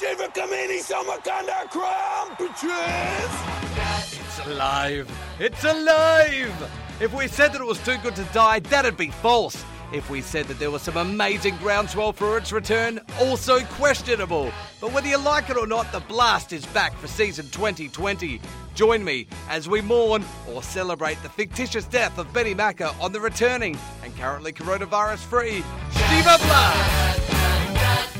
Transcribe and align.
Shiva 0.00 0.28
Kamini 0.28 0.80
Samakanda 0.80 1.68
Crown 1.68 2.34
Patrice! 2.36 4.18
It's 4.18 4.46
alive! 4.46 5.10
It's 5.38 5.62
alive! 5.62 6.72
If 7.00 7.12
we 7.12 7.28
said 7.28 7.52
that 7.52 7.60
it 7.60 7.66
was 7.66 7.84
too 7.84 7.98
good 7.98 8.16
to 8.16 8.24
die, 8.32 8.60
that'd 8.60 8.96
be 8.96 9.10
false. 9.10 9.62
If 9.92 10.08
we 10.08 10.22
said 10.22 10.46
that 10.46 10.58
there 10.58 10.70
was 10.70 10.80
some 10.80 10.96
amazing 10.96 11.58
groundswell 11.58 12.14
for 12.14 12.38
its 12.38 12.50
return, 12.50 13.00
also 13.20 13.60
questionable. 13.60 14.50
But 14.80 14.94
whether 14.94 15.06
you 15.06 15.18
like 15.18 15.50
it 15.50 15.58
or 15.58 15.66
not, 15.66 15.92
the 15.92 16.00
blast 16.00 16.54
is 16.54 16.64
back 16.66 16.96
for 16.96 17.06
season 17.06 17.50
2020. 17.50 18.40
Join 18.74 19.04
me 19.04 19.26
as 19.50 19.68
we 19.68 19.82
mourn 19.82 20.24
or 20.48 20.62
celebrate 20.62 21.22
the 21.22 21.28
fictitious 21.28 21.84
death 21.84 22.16
of 22.16 22.32
Benny 22.32 22.54
Macker 22.54 22.90
on 23.02 23.12
the 23.12 23.20
returning 23.20 23.76
and 24.02 24.16
currently 24.16 24.54
coronavirus 24.54 25.18
free 25.18 25.62
Shiva 25.92 26.38
Blast! 26.38 28.19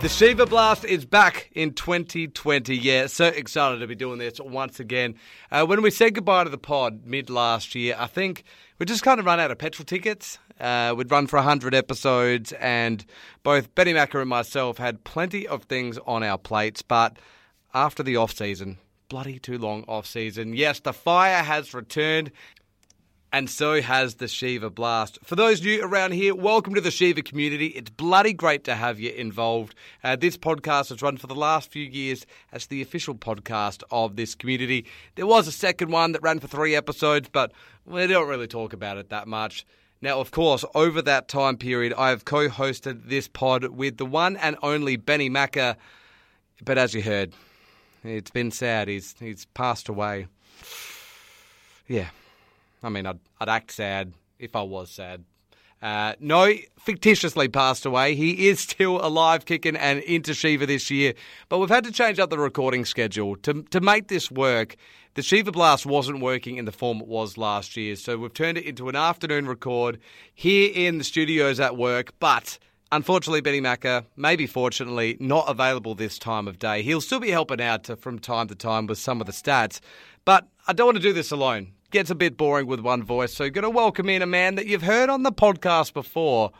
The 0.00 0.08
Shiva 0.08 0.46
Blast 0.46 0.86
is 0.86 1.04
back 1.04 1.50
in 1.52 1.74
2020. 1.74 2.74
Yeah, 2.74 3.06
so 3.06 3.26
excited 3.26 3.80
to 3.80 3.86
be 3.86 3.94
doing 3.94 4.18
this 4.18 4.40
once 4.40 4.80
again. 4.80 5.16
Uh, 5.50 5.66
when 5.66 5.82
we 5.82 5.90
said 5.90 6.14
goodbye 6.14 6.44
to 6.44 6.48
the 6.48 6.56
pod 6.56 7.04
mid 7.04 7.28
last 7.28 7.74
year, 7.74 7.94
I 7.98 8.06
think 8.06 8.44
we 8.78 8.86
just 8.86 9.02
kind 9.02 9.20
of 9.20 9.26
run 9.26 9.40
out 9.40 9.50
of 9.50 9.58
petrol 9.58 9.84
tickets. 9.84 10.38
Uh, 10.58 10.94
we'd 10.96 11.10
run 11.10 11.26
for 11.26 11.36
100 11.36 11.74
episodes, 11.74 12.52
and 12.52 13.04
both 13.42 13.74
Benny 13.74 13.92
Macker 13.92 14.22
and 14.22 14.30
myself 14.30 14.78
had 14.78 15.04
plenty 15.04 15.46
of 15.46 15.64
things 15.64 15.98
on 16.06 16.22
our 16.22 16.38
plates. 16.38 16.80
But 16.80 17.18
after 17.74 18.02
the 18.02 18.16
off 18.16 18.32
season, 18.32 18.78
bloody 19.10 19.38
too 19.38 19.58
long 19.58 19.84
off 19.86 20.06
season, 20.06 20.54
yes, 20.54 20.80
the 20.80 20.94
fire 20.94 21.42
has 21.42 21.74
returned. 21.74 22.32
And 23.32 23.48
so 23.48 23.80
has 23.80 24.16
the 24.16 24.26
Shiva 24.26 24.70
Blast. 24.70 25.20
For 25.22 25.36
those 25.36 25.62
new 25.62 25.84
around 25.84 26.14
here, 26.14 26.34
welcome 26.34 26.74
to 26.74 26.80
the 26.80 26.90
Shiva 26.90 27.22
community. 27.22 27.66
It's 27.66 27.88
bloody 27.88 28.32
great 28.32 28.64
to 28.64 28.74
have 28.74 28.98
you 28.98 29.10
involved. 29.12 29.76
Uh, 30.02 30.16
this 30.16 30.36
podcast 30.36 30.88
has 30.88 31.00
run 31.00 31.16
for 31.16 31.28
the 31.28 31.36
last 31.36 31.70
few 31.70 31.84
years 31.84 32.26
as 32.50 32.66
the 32.66 32.82
official 32.82 33.14
podcast 33.14 33.84
of 33.92 34.16
this 34.16 34.34
community. 34.34 34.84
There 35.14 35.28
was 35.28 35.46
a 35.46 35.52
second 35.52 35.92
one 35.92 36.10
that 36.10 36.22
ran 36.22 36.40
for 36.40 36.48
three 36.48 36.74
episodes, 36.74 37.28
but 37.30 37.52
we 37.86 38.04
don't 38.08 38.28
really 38.28 38.48
talk 38.48 38.72
about 38.72 38.96
it 38.96 39.10
that 39.10 39.28
much. 39.28 39.64
Now, 40.02 40.18
of 40.18 40.32
course, 40.32 40.64
over 40.74 41.00
that 41.00 41.28
time 41.28 41.56
period, 41.56 41.94
I 41.96 42.08
have 42.08 42.24
co 42.24 42.48
hosted 42.48 43.06
this 43.06 43.28
pod 43.28 43.64
with 43.66 43.98
the 43.98 44.06
one 44.06 44.38
and 44.38 44.56
only 44.60 44.96
Benny 44.96 45.28
Macker. 45.28 45.76
But 46.64 46.78
as 46.78 46.94
you 46.94 47.02
heard, 47.02 47.32
it's 48.02 48.32
been 48.32 48.50
sad. 48.50 48.88
He's, 48.88 49.14
he's 49.20 49.44
passed 49.54 49.88
away. 49.88 50.26
Yeah. 51.86 52.08
I 52.82 52.88
mean, 52.88 53.06
I'd, 53.06 53.20
I'd 53.40 53.48
act 53.48 53.72
sad 53.72 54.14
if 54.38 54.56
I 54.56 54.62
was 54.62 54.90
sad. 54.90 55.24
Uh, 55.82 56.12
no, 56.20 56.52
fictitiously 56.78 57.48
passed 57.48 57.86
away. 57.86 58.14
He 58.14 58.48
is 58.48 58.60
still 58.60 59.04
alive, 59.04 59.46
kicking 59.46 59.76
and 59.76 60.00
into 60.00 60.34
Shiva 60.34 60.66
this 60.66 60.90
year. 60.90 61.14
But 61.48 61.58
we've 61.58 61.70
had 61.70 61.84
to 61.84 61.92
change 61.92 62.18
up 62.18 62.28
the 62.30 62.38
recording 62.38 62.84
schedule 62.84 63.36
to 63.36 63.62
to 63.62 63.80
make 63.80 64.08
this 64.08 64.30
work. 64.30 64.76
The 65.14 65.22
Shiva 65.22 65.50
Blast 65.50 65.86
wasn't 65.86 66.20
working 66.20 66.56
in 66.56 66.66
the 66.66 66.72
form 66.72 67.00
it 67.00 67.08
was 67.08 67.36
last 67.36 67.76
year, 67.76 67.96
so 67.96 68.16
we've 68.16 68.32
turned 68.32 68.58
it 68.58 68.64
into 68.64 68.88
an 68.88 68.94
afternoon 68.94 69.46
record 69.48 69.98
here 70.34 70.70
in 70.72 70.98
the 70.98 71.04
studios 71.04 71.58
at 71.58 71.76
work. 71.76 72.12
But 72.20 72.58
unfortunately, 72.92 73.40
Benny 73.40 73.60
Macker, 73.60 74.04
maybe 74.16 74.46
fortunately, 74.46 75.16
not 75.18 75.48
available 75.48 75.94
this 75.94 76.18
time 76.18 76.46
of 76.46 76.58
day. 76.58 76.82
He'll 76.82 77.00
still 77.00 77.20
be 77.20 77.30
helping 77.30 77.60
out 77.60 77.84
to, 77.84 77.96
from 77.96 78.18
time 78.18 78.48
to 78.48 78.54
time 78.54 78.86
with 78.86 78.98
some 78.98 79.20
of 79.20 79.26
the 79.26 79.32
stats. 79.32 79.80
But 80.24 80.46
I 80.68 80.74
don't 80.74 80.86
want 80.86 80.96
to 80.98 81.02
do 81.02 81.12
this 81.14 81.32
alone 81.32 81.72
gets 81.90 82.10
a 82.10 82.14
bit 82.14 82.36
boring 82.36 82.66
with 82.66 82.80
one 82.80 83.02
voice, 83.02 83.34
so 83.34 83.50
going 83.50 83.64
to 83.64 83.70
welcome 83.70 84.08
in 84.08 84.22
a 84.22 84.26
man 84.26 84.54
that 84.54 84.66
you've 84.66 84.82
heard 84.82 85.10
on 85.10 85.24
the 85.24 85.32
podcast 85.32 85.92
before 85.92 86.52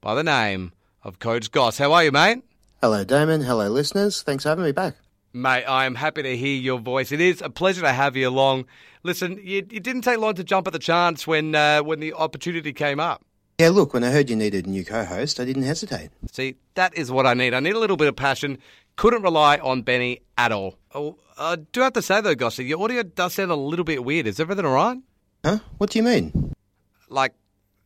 by 0.00 0.14
the 0.14 0.22
name 0.22 0.72
of 1.02 1.18
Coach 1.18 1.50
Goss. 1.50 1.78
How 1.78 1.92
are 1.92 2.04
you, 2.04 2.12
mate? 2.12 2.42
Hello, 2.82 3.02
Damon. 3.02 3.40
Hello, 3.40 3.68
listeners. 3.68 4.22
Thanks 4.22 4.42
for 4.42 4.50
having 4.50 4.64
me 4.64 4.72
back. 4.72 4.96
Mate, 5.32 5.64
I 5.64 5.86
am 5.86 5.94
happy 5.94 6.22
to 6.22 6.36
hear 6.36 6.60
your 6.60 6.78
voice. 6.78 7.12
It 7.12 7.20
is 7.20 7.40
a 7.40 7.50
pleasure 7.50 7.80
to 7.80 7.92
have 7.92 8.14
you 8.14 8.28
along. 8.28 8.66
Listen, 9.02 9.40
you, 9.42 9.58
it 9.58 9.82
didn't 9.82 10.02
take 10.02 10.18
long 10.18 10.34
to 10.34 10.44
jump 10.44 10.66
at 10.66 10.72
the 10.72 10.78
chance 10.78 11.26
when 11.26 11.54
uh, 11.54 11.80
when 11.82 12.00
the 12.00 12.12
opportunity 12.12 12.72
came 12.72 13.00
up. 13.00 13.24
Yeah, 13.58 13.70
look, 13.70 13.94
when 13.94 14.04
I 14.04 14.10
heard 14.10 14.30
you 14.30 14.36
needed 14.36 14.66
a 14.66 14.70
new 14.70 14.84
co-host, 14.84 15.40
I 15.40 15.44
didn't 15.44 15.62
hesitate. 15.62 16.10
See, 16.32 16.56
that 16.74 16.96
is 16.96 17.10
what 17.10 17.26
I 17.26 17.34
need. 17.34 17.54
I 17.54 17.60
need 17.60 17.74
a 17.74 17.78
little 17.78 17.96
bit 17.96 18.08
of 18.08 18.16
passion. 18.16 18.58
Couldn't 18.96 19.22
rely 19.22 19.58
on 19.58 19.82
Benny 19.82 20.20
at 20.36 20.52
all. 20.52 20.76
Oh, 20.94 21.16
I 21.38 21.56
do 21.56 21.80
have 21.80 21.92
to 21.94 22.02
say 22.02 22.20
though, 22.20 22.34
Gossy, 22.34 22.64
your 22.64 22.82
audio 22.82 23.02
does 23.02 23.34
sound 23.34 23.50
a 23.50 23.56
little 23.56 23.84
bit 23.84 24.04
weird. 24.04 24.26
Is 24.26 24.40
everything 24.40 24.64
all 24.64 24.74
right? 24.74 24.98
Huh? 25.44 25.58
What 25.78 25.90
do 25.90 25.98
you 25.98 26.02
mean? 26.02 26.52
Like, 27.08 27.34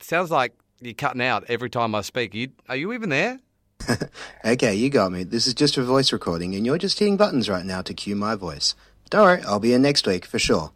sounds 0.00 0.30
like 0.30 0.54
you're 0.80 0.94
cutting 0.94 1.22
out 1.22 1.44
every 1.48 1.70
time 1.70 1.94
I 1.94 2.02
speak. 2.02 2.34
Are 2.34 2.38
you, 2.38 2.48
are 2.68 2.76
you 2.76 2.92
even 2.92 3.08
there? 3.08 3.40
okay, 4.44 4.74
you 4.74 4.90
got 4.90 5.12
me. 5.12 5.24
This 5.24 5.46
is 5.46 5.54
just 5.54 5.76
a 5.76 5.82
voice 5.82 6.12
recording, 6.12 6.54
and 6.54 6.66
you're 6.66 6.78
just 6.78 6.98
hitting 6.98 7.16
buttons 7.16 7.48
right 7.48 7.64
now 7.64 7.82
to 7.82 7.94
cue 7.94 8.16
my 8.16 8.34
voice. 8.34 8.74
Don't 9.10 9.22
worry, 9.22 9.42
I'll 9.42 9.60
be 9.60 9.72
in 9.72 9.82
next 9.82 10.06
week 10.06 10.24
for 10.24 10.38
sure. 10.38 10.72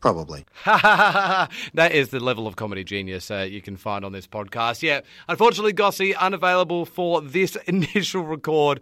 Probably. 0.00 0.46
that 0.64 1.48
is 1.90 2.10
the 2.10 2.20
level 2.20 2.46
of 2.46 2.54
comedy 2.54 2.84
genius 2.84 3.30
uh, 3.32 3.46
you 3.50 3.60
can 3.60 3.76
find 3.76 4.04
on 4.04 4.12
this 4.12 4.28
podcast. 4.28 4.82
Yeah, 4.82 5.00
unfortunately, 5.28 5.72
Gossy, 5.72 6.14
unavailable 6.14 6.84
for 6.84 7.20
this 7.20 7.56
initial 7.66 8.22
record. 8.22 8.80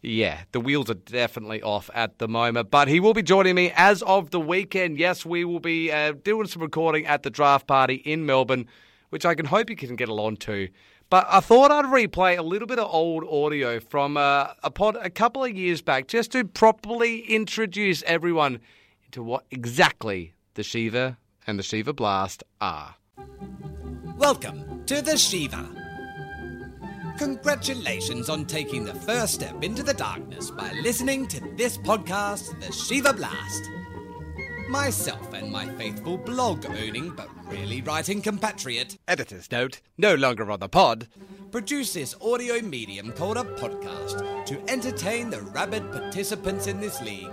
Yeah, 0.00 0.42
the 0.52 0.60
wheels 0.60 0.88
are 0.90 0.94
definitely 0.94 1.60
off 1.60 1.90
at 1.92 2.18
the 2.18 2.28
moment, 2.28 2.70
but 2.70 2.86
he 2.86 3.00
will 3.00 3.14
be 3.14 3.22
joining 3.22 3.56
me 3.56 3.72
as 3.74 4.00
of 4.02 4.30
the 4.30 4.38
weekend. 4.38 4.96
Yes, 4.96 5.26
we 5.26 5.44
will 5.44 5.58
be 5.58 5.90
uh, 5.90 6.12
doing 6.12 6.46
some 6.46 6.62
recording 6.62 7.04
at 7.06 7.24
the 7.24 7.30
draft 7.30 7.66
party 7.66 7.94
in 7.94 8.24
Melbourne, 8.24 8.66
which 9.10 9.26
I 9.26 9.34
can 9.34 9.46
hope 9.46 9.68
you 9.68 9.74
can 9.74 9.96
get 9.96 10.08
along 10.08 10.36
to. 10.36 10.68
But 11.10 11.26
I 11.28 11.40
thought 11.40 11.72
I'd 11.72 11.86
replay 11.86 12.38
a 12.38 12.42
little 12.42 12.68
bit 12.68 12.78
of 12.78 12.88
old 12.92 13.24
audio 13.24 13.80
from 13.80 14.16
uh, 14.16 14.48
a 14.62 14.70
pod 14.70 14.96
a 15.00 15.10
couple 15.10 15.42
of 15.42 15.56
years 15.56 15.82
back 15.82 16.06
just 16.06 16.30
to 16.32 16.44
properly 16.44 17.20
introduce 17.20 18.04
everyone 18.04 18.60
into 19.06 19.22
what 19.22 19.46
exactly 19.50 20.34
the 20.54 20.62
Shiva 20.62 21.18
and 21.46 21.58
the 21.58 21.62
Shiva 21.62 21.92
Blast 21.92 22.44
are. 22.60 22.94
Welcome 24.16 24.84
to 24.86 25.02
the 25.02 25.16
Shiva. 25.16 25.77
Congratulations 27.18 28.28
on 28.28 28.44
taking 28.44 28.84
the 28.84 28.94
first 28.94 29.34
step 29.34 29.64
into 29.64 29.82
the 29.82 29.92
darkness 29.92 30.52
by 30.52 30.70
listening 30.84 31.26
to 31.26 31.40
this 31.56 31.76
podcast, 31.76 32.58
The 32.60 32.72
Shiva 32.72 33.12
Blast. 33.12 33.62
Myself 34.68 35.32
and 35.32 35.50
my 35.50 35.66
faithful 35.74 36.16
blog 36.16 36.64
owning 36.66 37.10
but 37.10 37.28
really 37.48 37.82
writing 37.82 38.22
compatriot, 38.22 38.98
Editor's 39.08 39.50
note, 39.50 39.80
no 39.98 40.14
longer 40.14 40.48
on 40.48 40.60
the 40.60 40.68
pod, 40.68 41.08
produce 41.50 41.92
this 41.92 42.14
audio 42.20 42.60
medium 42.60 43.10
called 43.10 43.36
a 43.36 43.42
podcast 43.42 44.46
to 44.46 44.62
entertain 44.70 45.28
the 45.28 45.42
rabid 45.42 45.90
participants 45.90 46.68
in 46.68 46.78
this 46.78 47.02
league. 47.02 47.32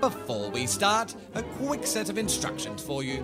Before 0.00 0.48
we 0.48 0.68
start, 0.68 1.16
a 1.34 1.42
quick 1.42 1.84
set 1.84 2.08
of 2.08 2.18
instructions 2.18 2.80
for 2.80 3.02
you. 3.02 3.20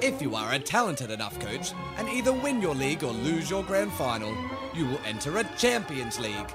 If 0.00 0.22
you 0.22 0.34
are 0.34 0.54
a 0.54 0.58
talented 0.58 1.10
enough 1.10 1.38
coach 1.38 1.72
and 1.98 2.08
either 2.08 2.32
win 2.32 2.62
your 2.62 2.74
league 2.74 3.04
or 3.04 3.12
lose 3.12 3.50
your 3.50 3.62
grand 3.62 3.92
final, 3.92 4.34
you 4.76 4.86
will 4.86 5.00
enter 5.04 5.38
a 5.38 5.44
Champions 5.56 6.18
League, 6.18 6.52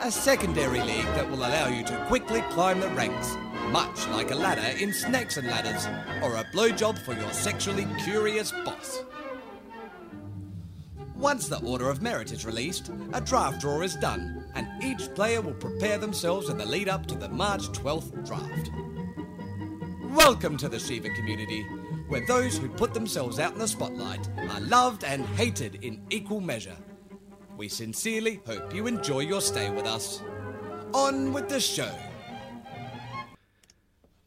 a 0.00 0.10
secondary 0.10 0.80
league 0.82 1.06
that 1.14 1.28
will 1.30 1.38
allow 1.38 1.68
you 1.68 1.82
to 1.84 2.04
quickly 2.06 2.42
climb 2.50 2.80
the 2.80 2.88
ranks, 2.90 3.34
much 3.70 4.06
like 4.08 4.30
a 4.30 4.34
ladder 4.34 4.76
in 4.78 4.92
Snakes 4.92 5.38
and 5.38 5.48
Ladders 5.48 5.86
or 6.22 6.36
a 6.36 6.44
blowjob 6.52 6.98
for 6.98 7.14
your 7.14 7.32
sexually 7.32 7.86
curious 8.04 8.52
boss. 8.64 9.02
Once 11.16 11.48
the 11.48 11.60
Order 11.60 11.88
of 11.88 12.02
Merit 12.02 12.32
is 12.32 12.44
released, 12.44 12.90
a 13.14 13.20
draft 13.20 13.60
draw 13.60 13.80
is 13.80 13.96
done, 13.96 14.44
and 14.54 14.68
each 14.82 15.14
player 15.14 15.40
will 15.40 15.54
prepare 15.54 15.96
themselves 15.96 16.50
in 16.50 16.58
the 16.58 16.66
lead 16.66 16.88
up 16.88 17.06
to 17.06 17.14
the 17.14 17.28
March 17.28 17.62
12th 17.68 18.26
draft. 18.26 18.70
Welcome 20.14 20.58
to 20.58 20.68
the 20.68 20.78
Shiva 20.78 21.08
community, 21.10 21.62
where 22.08 22.26
those 22.26 22.58
who 22.58 22.68
put 22.68 22.92
themselves 22.92 23.38
out 23.38 23.54
in 23.54 23.58
the 23.58 23.68
spotlight 23.68 24.28
are 24.50 24.60
loved 24.60 25.04
and 25.04 25.24
hated 25.36 25.76
in 25.76 26.02
equal 26.10 26.40
measure. 26.40 26.76
We 27.56 27.68
sincerely 27.68 28.40
hope 28.46 28.74
you 28.74 28.86
enjoy 28.86 29.20
your 29.20 29.40
stay 29.40 29.70
with 29.70 29.86
us. 29.86 30.22
On 30.94 31.32
with 31.32 31.48
the 31.48 31.60
show. 31.60 31.90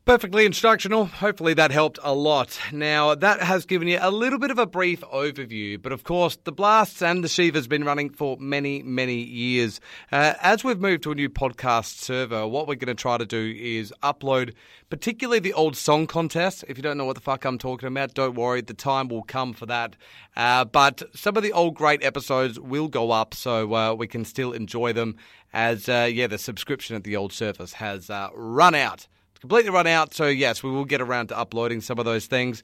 Perfectly 0.06 0.46
instructional. 0.46 1.06
Hopefully 1.06 1.56
that 1.56 1.72
helped 1.72 1.98
a 2.04 2.14
lot. 2.14 2.60
Now, 2.72 3.16
that 3.16 3.42
has 3.42 3.66
given 3.66 3.88
you 3.88 3.98
a 4.00 4.12
little 4.12 4.38
bit 4.38 4.52
of 4.52 4.60
a 4.60 4.68
brief 4.68 5.02
overview, 5.02 5.82
but 5.82 5.92
of 5.92 6.04
course, 6.04 6.38
the 6.44 6.52
Blasts 6.52 7.02
and 7.02 7.24
the 7.24 7.28
Shivas 7.28 7.68
been 7.68 7.84
running 7.84 8.12
for 8.12 8.38
many, 8.40 8.84
many 8.84 9.16
years. 9.16 9.82
Uh, 10.12 10.36
as 10.44 10.64
we've 10.64 10.80
moved 10.80 11.02
to 11.04 11.12
a 11.12 11.16
new 11.16 11.28
podcast 11.28 11.98
server, 11.98 12.46
what 12.46 12.68
we're 12.68 12.76
going 12.76 12.96
to 12.96 13.02
try 13.02 13.18
to 13.18 13.26
do 13.26 13.56
is 13.58 13.92
upload 14.04 14.54
particularly 14.92 15.40
the 15.40 15.54
old 15.54 15.76
song 15.76 16.06
contest. 16.06 16.64
If 16.68 16.78
you 16.78 16.84
don't 16.84 17.00
know 17.00 17.06
what 17.06 17.16
the 17.16 17.22
fuck 17.22 17.44
I'm 17.44 17.58
talking 17.58 17.88
about, 17.88 18.14
don't 18.14 18.36
worry, 18.36 18.62
the 18.62 18.76
time 18.76 19.08
will 19.08 19.24
come 19.24 19.54
for 19.54 19.66
that. 19.66 19.96
Uh, 20.38 20.66
but 20.66 21.02
some 21.16 21.36
of 21.36 21.42
the 21.42 21.52
old 21.52 21.74
great 21.74 22.04
episodes 22.04 22.60
will 22.60 22.90
go 22.90 23.10
up 23.10 23.34
so 23.34 23.74
uh, 23.74 23.96
we 23.96 24.06
can 24.06 24.24
still 24.24 24.54
enjoy 24.54 24.94
them 24.94 25.16
as, 25.52 25.90
uh, 25.90 26.08
yeah, 26.14 26.28
the 26.28 26.38
subscription 26.38 26.96
at 26.96 27.04
the 27.04 27.16
old 27.16 27.34
service 27.34 27.74
has 27.74 28.12
uh, 28.12 28.30
run 28.36 28.76
out 28.76 29.08
completely 29.46 29.70
run 29.70 29.86
out. 29.86 30.12
So, 30.12 30.26
yes, 30.26 30.64
we 30.64 30.72
will 30.72 30.86
get 30.86 31.02
around 31.02 31.28
to 31.28 31.38
uploading 31.38 31.80
some 31.80 32.00
of 32.00 32.06
those 32.06 32.26
things. 32.26 32.64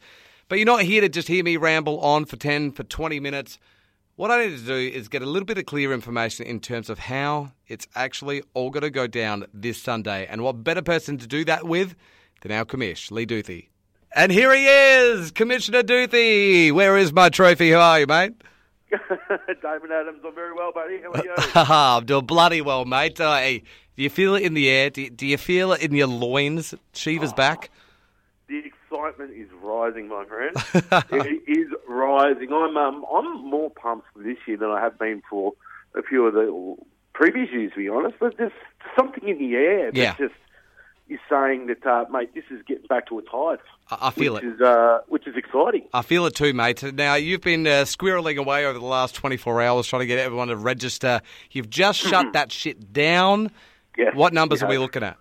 But 0.49 0.57
you're 0.57 0.65
not 0.65 0.81
here 0.81 1.01
to 1.01 1.09
just 1.09 1.27
hear 1.27 1.43
me 1.43 1.55
ramble 1.55 1.99
on 1.99 2.25
for 2.25 2.37
10, 2.37 2.71
for 2.71 2.83
20 2.83 3.19
minutes. 3.19 3.59
What 4.15 4.31
I 4.31 4.47
need 4.47 4.57
to 4.57 4.65
do 4.65 4.73
is 4.73 5.07
get 5.07 5.21
a 5.21 5.27
little 5.27 5.45
bit 5.45 5.59
of 5.59 5.67
clear 5.67 5.93
information 5.93 6.47
in 6.47 6.59
terms 6.59 6.89
of 6.89 6.97
how 6.97 7.51
it's 7.67 7.87
actually 7.93 8.41
all 8.55 8.71
going 8.71 8.81
to 8.81 8.89
go 8.89 9.05
down 9.05 9.45
this 9.53 9.79
Sunday. 9.79 10.25
And 10.25 10.41
what 10.41 10.63
better 10.63 10.81
person 10.81 11.19
to 11.19 11.27
do 11.27 11.45
that 11.45 11.65
with 11.65 11.95
than 12.41 12.51
our 12.51 12.65
commish, 12.65 13.11
Lee 13.11 13.25
Duthie. 13.27 13.69
And 14.15 14.31
here 14.31 14.53
he 14.53 14.65
is, 14.65 15.29
Commissioner 15.29 15.83
Duthie. 15.83 16.71
Where 16.71 16.97
is 16.97 17.13
my 17.13 17.29
trophy? 17.29 17.71
How 17.71 17.79
are 17.79 17.99
you, 17.99 18.07
mate? 18.07 18.33
Damon 19.61 19.91
Adams, 19.91 20.21
I'm 20.25 20.35
very 20.35 20.53
well, 20.53 20.71
buddy. 20.73 20.99
How 21.01 21.11
are 21.11 21.23
you? 21.23 21.33
I'm 21.55 22.05
doing 22.05 22.25
bloody 22.25 22.61
well, 22.61 22.85
mate. 22.85 23.21
Uh, 23.21 23.35
hey, 23.37 23.63
do 24.01 24.03
you 24.03 24.09
feel 24.09 24.33
it 24.33 24.41
in 24.41 24.55
the 24.55 24.67
air? 24.67 24.89
Do 24.89 25.03
you, 25.03 25.11
do 25.11 25.27
you 25.27 25.37
feel 25.37 25.73
it 25.73 25.83
in 25.83 25.93
your 25.93 26.07
loins? 26.07 26.73
Shiva's 26.93 27.33
back. 27.33 27.69
The 28.47 28.57
excitement 28.57 29.29
is 29.29 29.47
rising, 29.61 30.07
my 30.07 30.25
friend. 30.25 30.55
it 31.11 31.43
is 31.47 31.67
rising. 31.87 32.51
I'm 32.51 32.75
um, 32.77 33.05
I'm 33.13 33.47
more 33.47 33.69
pumped 33.69 34.07
for 34.11 34.23
this 34.23 34.37
year 34.47 34.57
than 34.57 34.71
I 34.71 34.81
have 34.81 34.97
been 34.97 35.21
for 35.29 35.53
a 35.93 36.01
few 36.01 36.25
of 36.25 36.33
the 36.33 36.75
previous 37.13 37.51
years, 37.51 37.73
to 37.73 37.77
be 37.77 37.89
honest. 37.89 38.15
But 38.19 38.37
there's 38.39 38.51
something 38.97 39.29
in 39.29 39.37
the 39.37 39.53
air 39.53 39.91
that 39.91 39.95
Yeah. 39.95 40.15
just 40.17 40.33
is 41.07 41.19
saying 41.29 41.67
that, 41.67 41.85
uh, 41.85 42.05
mate, 42.09 42.33
this 42.33 42.45
is 42.49 42.63
getting 42.67 42.87
back 42.87 43.07
to 43.09 43.19
its 43.19 43.27
height. 43.27 43.59
I, 43.91 44.07
I 44.07 44.09
feel 44.09 44.33
which 44.33 44.43
it. 44.43 44.53
Is, 44.55 44.61
uh, 44.61 45.01
which 45.09 45.27
is 45.27 45.35
exciting. 45.37 45.83
I 45.93 46.01
feel 46.01 46.25
it 46.25 46.33
too, 46.33 46.55
mate. 46.55 46.81
Now, 46.95 47.13
you've 47.13 47.41
been 47.41 47.67
uh, 47.67 47.83
squirreling 47.85 48.37
away 48.37 48.65
over 48.65 48.79
the 48.79 48.85
last 48.85 49.13
24 49.13 49.61
hours 49.61 49.85
trying 49.85 49.99
to 49.99 50.07
get 50.07 50.17
everyone 50.17 50.47
to 50.47 50.55
register. 50.57 51.21
You've 51.51 51.69
just 51.69 51.99
shut 51.99 52.25
that 52.33 52.51
shit 52.51 52.91
down. 52.91 53.51
Yes, 53.97 54.15
What 54.15 54.33
numbers 54.33 54.63
are 54.63 54.69
we 54.69 54.77
looking 54.77 55.03
at? 55.03 55.17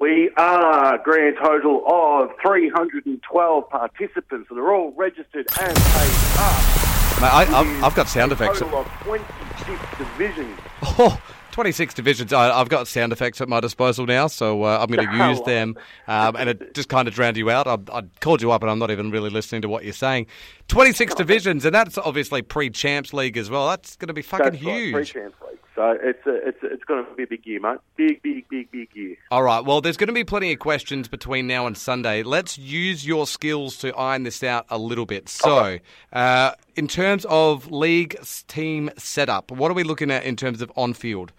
We 0.00 0.30
are 0.36 0.94
a 0.94 1.02
grand 1.02 1.36
total 1.42 1.84
of 1.86 2.30
312 2.42 3.68
participants 3.70 4.48
that 4.48 4.58
are 4.58 4.74
all 4.74 4.92
registered 4.92 5.46
and 5.60 5.76
paid 5.76 6.12
up. 6.38 6.82
Mate, 7.20 7.32
I, 7.32 7.46
I've, 7.52 7.84
I've 7.84 7.94
got 7.94 8.08
sound 8.08 8.32
effects. 8.32 8.60
Total 8.60 8.78
of 8.78 8.86
26 9.04 9.98
divisions. 9.98 10.58
Oh, 10.82 11.20
26 11.52 11.94
divisions. 11.94 12.32
I, 12.32 12.50
I've 12.58 12.68
got 12.68 12.88
sound 12.88 13.12
effects 13.12 13.40
at 13.40 13.48
my 13.48 13.60
disposal 13.60 14.06
now, 14.06 14.26
so 14.26 14.64
uh, 14.64 14.78
I'm 14.80 14.88
going 14.88 15.06
to 15.18 15.28
use 15.28 15.40
them. 15.42 15.76
Um, 16.08 16.34
and 16.36 16.48
it 16.48 16.74
just 16.74 16.88
kind 16.88 17.06
of 17.06 17.14
drowned 17.14 17.36
you 17.36 17.50
out. 17.50 17.68
I, 17.68 17.78
I 17.98 18.02
called 18.20 18.42
you 18.42 18.50
up, 18.50 18.62
and 18.62 18.70
I'm 18.70 18.78
not 18.78 18.90
even 18.90 19.10
really 19.10 19.30
listening 19.30 19.62
to 19.62 19.68
what 19.68 19.84
you're 19.84 19.92
saying. 19.92 20.26
26 20.68 21.14
divisions, 21.16 21.64
and 21.64 21.74
that's 21.74 21.98
obviously 21.98 22.42
pre-champs 22.42 23.12
league 23.12 23.36
as 23.36 23.50
well. 23.50 23.68
That's 23.68 23.96
going 23.96 24.08
to 24.08 24.14
be 24.14 24.22
fucking 24.22 24.52
That's 24.52 24.64
right, 24.64 24.74
huge. 24.74 24.92
pre-champs 24.94 25.36
league. 25.48 25.58
So 25.74 25.96
it's 26.02 26.26
a, 26.26 26.48
it's 26.48 26.62
a, 26.62 26.66
it's 26.66 26.84
going 26.84 27.04
to 27.04 27.14
be 27.14 27.22
a 27.22 27.26
big 27.26 27.46
year, 27.46 27.58
mate. 27.58 27.78
Big, 27.96 28.20
big, 28.22 28.46
big, 28.48 28.70
big 28.70 28.94
year. 28.94 29.16
All 29.30 29.42
right. 29.42 29.64
Well, 29.64 29.80
there's 29.80 29.96
going 29.96 30.08
to 30.08 30.14
be 30.14 30.24
plenty 30.24 30.52
of 30.52 30.58
questions 30.58 31.08
between 31.08 31.46
now 31.46 31.66
and 31.66 31.76
Sunday. 31.76 32.22
Let's 32.22 32.58
use 32.58 33.06
your 33.06 33.26
skills 33.26 33.78
to 33.78 33.94
iron 33.96 34.24
this 34.24 34.42
out 34.42 34.66
a 34.68 34.76
little 34.76 35.06
bit. 35.06 35.30
So, 35.30 35.78
uh, 36.12 36.52
in 36.76 36.88
terms 36.88 37.24
of 37.28 37.70
league 37.72 38.18
team 38.48 38.90
setup, 38.98 39.50
what 39.50 39.70
are 39.70 39.74
we 39.74 39.82
looking 39.82 40.10
at 40.10 40.24
in 40.24 40.36
terms 40.36 40.60
of 40.60 40.70
on 40.76 40.92
field? 40.92 41.32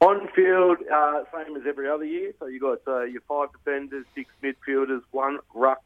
On 0.00 0.28
field, 0.34 0.78
uh, 0.92 1.22
same 1.32 1.56
as 1.56 1.62
every 1.68 1.88
other 1.88 2.04
year. 2.04 2.32
So 2.40 2.46
you've 2.46 2.62
got 2.62 2.80
uh, 2.86 3.04
your 3.04 3.22
five 3.28 3.48
defenders, 3.52 4.04
six 4.14 4.28
midfielders, 4.42 5.02
one 5.12 5.38
ruck, 5.54 5.82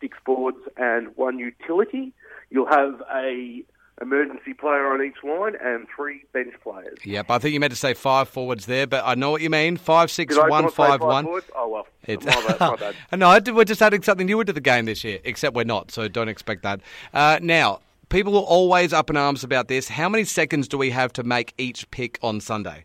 six 0.00 0.16
forwards, 0.26 0.58
and 0.76 1.16
one 1.16 1.38
utility. 1.38 2.12
You'll 2.50 2.68
have 2.68 3.02
a 3.12 3.64
emergency 4.00 4.52
player 4.52 4.86
on 4.92 5.02
each 5.02 5.16
line 5.24 5.54
and 5.62 5.86
three 5.94 6.24
bench 6.32 6.54
players. 6.62 6.98
Yep, 7.04 7.30
I 7.30 7.38
think 7.38 7.54
you 7.54 7.60
meant 7.60 7.72
to 7.72 7.78
say 7.78 7.94
five 7.94 8.28
forwards 8.28 8.66
there, 8.66 8.86
but 8.86 9.02
I 9.06 9.14
know 9.14 9.30
what 9.30 9.40
you 9.40 9.50
mean. 9.50 9.76
Five, 9.76 10.10
six, 10.10 10.36
one, 10.36 10.70
five, 10.70 11.00
one. 11.00 11.24
forwards? 11.24 11.46
Oh 11.54 11.68
well, 11.68 11.86
It's- 12.06 12.24
my 12.24 12.56
bad. 12.56 12.60
My 12.60 12.76
bad. 12.76 13.44
no, 13.46 13.54
we're 13.54 13.64
just 13.64 13.82
adding 13.82 14.02
something 14.02 14.26
new 14.26 14.40
into 14.40 14.52
the 14.52 14.60
game 14.60 14.84
this 14.84 15.02
year, 15.04 15.18
except 15.24 15.54
we're 15.56 15.64
not, 15.64 15.90
so 15.90 16.08
don't 16.08 16.28
expect 16.28 16.62
that. 16.62 16.80
Uh, 17.14 17.38
now, 17.40 17.80
people 18.08 18.36
are 18.36 18.42
always 18.44 18.92
up 18.92 19.10
in 19.10 19.16
arms 19.16 19.42
about 19.44 19.68
this. 19.68 19.88
How 19.88 20.08
many 20.08 20.24
seconds 20.24 20.68
do 20.68 20.78
we 20.78 20.90
have 20.90 21.12
to 21.14 21.22
make 21.22 21.54
each 21.58 21.90
pick 21.90 22.18
on 22.22 22.40
Sunday? 22.40 22.84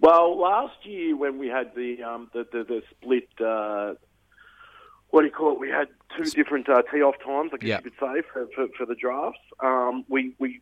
Well, 0.00 0.38
last 0.38 0.76
year 0.84 1.16
when 1.16 1.38
we 1.38 1.48
had 1.48 1.74
the 1.74 2.02
um, 2.02 2.30
the, 2.32 2.46
the, 2.50 2.64
the 2.64 2.82
split, 2.90 3.28
uh, 3.44 3.94
what 5.10 5.22
do 5.22 5.26
you 5.26 5.32
call 5.32 5.52
it? 5.52 5.58
We 5.60 5.68
had 5.70 5.88
two 6.16 6.24
different 6.24 6.68
uh, 6.68 6.82
tee 6.90 7.02
off 7.02 7.16
times, 7.24 7.50
I 7.52 7.56
guess 7.58 7.68
Yeah. 7.68 7.76
you 7.84 7.90
could 7.90 7.98
say, 8.00 8.22
for, 8.32 8.46
for, 8.54 8.66
for 8.76 8.86
the 8.86 8.94
drafts. 8.94 9.40
Um, 9.60 10.04
we 10.08 10.32
we 10.38 10.60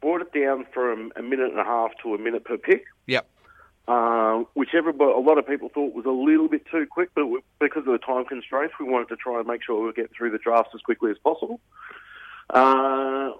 brought 0.00 0.22
it 0.22 0.32
down 0.32 0.66
from 0.72 1.12
a 1.16 1.22
minute 1.22 1.50
and 1.50 1.58
a 1.60 1.64
half 1.64 1.90
to 2.02 2.14
a 2.14 2.18
minute 2.18 2.44
per 2.44 2.56
pick, 2.56 2.84
Yep. 3.06 3.26
uh, 3.86 4.44
which 4.54 4.70
everybody, 4.74 5.12
a 5.12 5.18
lot 5.18 5.36
of 5.36 5.46
people 5.46 5.68
thought 5.68 5.94
was 5.94 6.06
a 6.06 6.10
little 6.10 6.48
bit 6.48 6.64
too 6.70 6.86
quick, 6.90 7.10
but 7.14 7.26
we, 7.26 7.40
because 7.58 7.80
of 7.86 7.92
the 7.92 7.98
time 7.98 8.24
constraints, 8.24 8.74
we 8.80 8.86
wanted 8.86 9.08
to 9.08 9.16
try 9.16 9.38
and 9.38 9.46
make 9.46 9.62
sure 9.62 9.78
we 9.78 9.86
were 9.86 9.92
getting 9.92 10.12
through 10.16 10.30
the 10.30 10.38
drafts 10.38 10.70
as 10.74 10.80
quickly 10.80 11.10
as 11.10 11.18
possible. 11.18 11.60
Uh, 12.48 13.30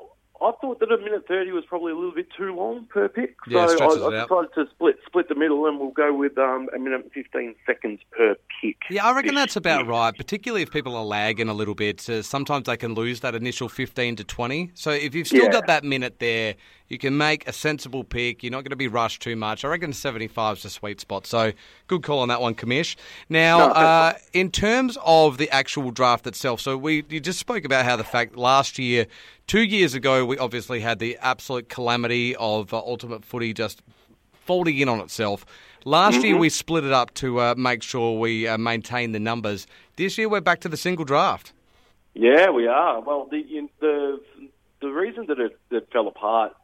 I 0.42 0.52
thought 0.60 0.81
that 0.81 0.90
a 0.90 0.96
minute 0.98 1.26
thirty 1.28 1.52
was 1.52 1.64
probably 1.66 1.92
a 1.92 1.94
little 1.94 2.14
bit 2.14 2.28
too 2.37 2.54
long 2.54 2.87
per 2.87 3.08
pick, 3.08 3.37
so 3.44 3.50
Yeah, 3.50 3.66
I, 3.66 3.84
I 3.84 4.22
decided 4.22 4.54
to 4.54 4.64
split 4.75 4.96
split 5.06 5.28
the 5.28 5.34
middle, 5.34 5.66
and 5.66 5.78
we'll 5.78 5.90
go 5.90 6.14
with 6.14 6.38
um, 6.38 6.69
a 6.75 6.78
minute 6.78 7.02
and 7.02 7.12
fifteen 7.12 7.54
seconds 7.66 8.00
per 8.16 8.37
pick. 8.60 8.76
Yeah, 8.90 9.06
I 9.06 9.14
reckon 9.14 9.34
that's 9.34 9.56
about 9.56 9.87
right, 9.87 10.16
particularly 10.16 10.62
if 10.62 10.70
people 10.70 10.96
are 10.96 11.04
lagging 11.04 11.48
a 11.48 11.54
little 11.54 11.75
bit. 11.75 12.08
Uh, 12.08 12.22
sometimes 12.22 12.66
they 12.66 12.76
can 12.76 12.94
lose 12.94 13.20
that 13.20 13.34
initial 13.34 13.69
15 13.69 14.17
to 14.17 14.24
20. 14.24 14.70
So 14.74 14.91
if 14.91 15.15
you've 15.15 15.26
still 15.29 15.44
Yeah. 15.44 15.50
got 15.50 15.67
that 15.67 15.84
minute 15.84 16.19
there, 16.19 16.55
you 16.88 16.98
can 16.98 17.17
make 17.17 17.46
a 17.46 17.53
sensible 17.53 18.03
pick. 18.03 18.43
You're 18.43 18.50
not 18.50 18.65
going 18.65 18.70
to 18.70 18.76
be 18.76 18.88
rushed 18.88 19.22
too 19.22 19.36
much. 19.36 19.65
I 19.65 19.69
reckon 19.69 19.93
75 19.93 20.56
is 20.58 20.65
a 20.65 20.70
sweet 20.70 21.00
spot. 21.00 21.26
So 21.26 21.53
good 21.86 22.03
call 22.03 22.19
on 22.20 22.29
that 22.29 22.41
one, 22.41 22.55
Commish. 22.55 22.96
Now, 23.29 23.58
No, 23.58 23.65
uh, 23.67 24.12
in 24.32 24.50
terms 24.50 24.98
of 25.05 25.38
the 25.38 25.48
actual 25.50 25.91
draft 25.93 26.26
itself, 26.26 26.60
so 26.60 26.76
we 26.76 27.05
you 27.08 27.20
just 27.20 27.38
spoke 27.38 27.65
about 27.65 27.84
how 27.84 27.96
the 27.96 28.05
fact 28.05 28.36
last 28.36 28.79
year, 28.79 29.06
two 29.50 29.64
years 29.64 29.94
ago, 29.94 30.24
we 30.24 30.38
obviously 30.38 30.78
had 30.78 31.00
the 31.00 31.19
absolute 31.20 31.69
calamity 31.69 32.36
of 32.36 32.72
uh, 32.72 32.78
Ultimate 32.78 33.24
Footy 33.24 33.52
just 33.52 33.82
folding 34.44 34.78
in 34.78 34.88
on 34.88 35.00
itself. 35.00 35.44
Last 35.84 36.22
year 36.22 36.36
we 36.36 36.48
split 36.50 36.84
it 36.84 36.92
up 36.92 37.12
to 37.14 37.40
uh, 37.40 37.54
make 37.56 37.82
sure 37.82 38.16
we 38.16 38.46
uh, 38.46 38.56
maintain 38.58 39.10
the 39.10 39.19
numbers. 39.19 39.66
This 39.96 40.16
year 40.19 40.28
we're 40.28 40.40
back 40.40 40.60
to 40.60 40.69
the 40.69 40.76
single 40.76 41.04
draft. 41.04 41.52
Yeah, 42.14 42.50
we 42.50 42.69
are. 42.69 43.00
Well, 43.00 43.26
the 43.28 43.38
you- 43.38 43.69
the 43.80 44.20
the 44.80 44.88
reason 44.88 45.26
that 45.26 45.40
it, 45.40 45.58
it 45.72 45.88
fell 45.92 46.06
apart 46.06 46.54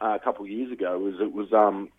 uh, 0.00 0.16
a 0.18 0.24
couple 0.24 0.44
of 0.46 0.50
years 0.50 0.72
ago 0.72 0.98
was 0.98 1.16
it 1.20 1.32
was 1.34 1.52
um, 1.52 1.90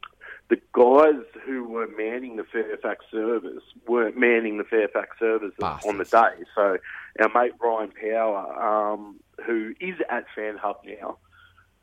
the 0.50 0.58
guys 0.74 1.24
who 1.46 1.66
were 1.66 1.88
manning 1.96 2.38
the 2.38 2.44
Fairfax 2.44 3.06
servers 3.12 3.62
weren't 3.88 4.18
manning 4.18 4.58
the 4.58 4.64
Fairfax 4.64 5.20
servers 5.20 5.54
on 5.88 6.00
the 6.00 6.04
day. 6.06 6.44
So 6.56 6.78
our 7.20 7.30
mate 7.36 7.54
Ryan 7.62 7.92
Power, 7.92 8.92
um, 8.92 9.18
who 9.46 9.74
is 9.80 9.96
at 10.10 10.26
Fan 10.36 10.58
Hub 10.58 10.78
now, 10.86 11.18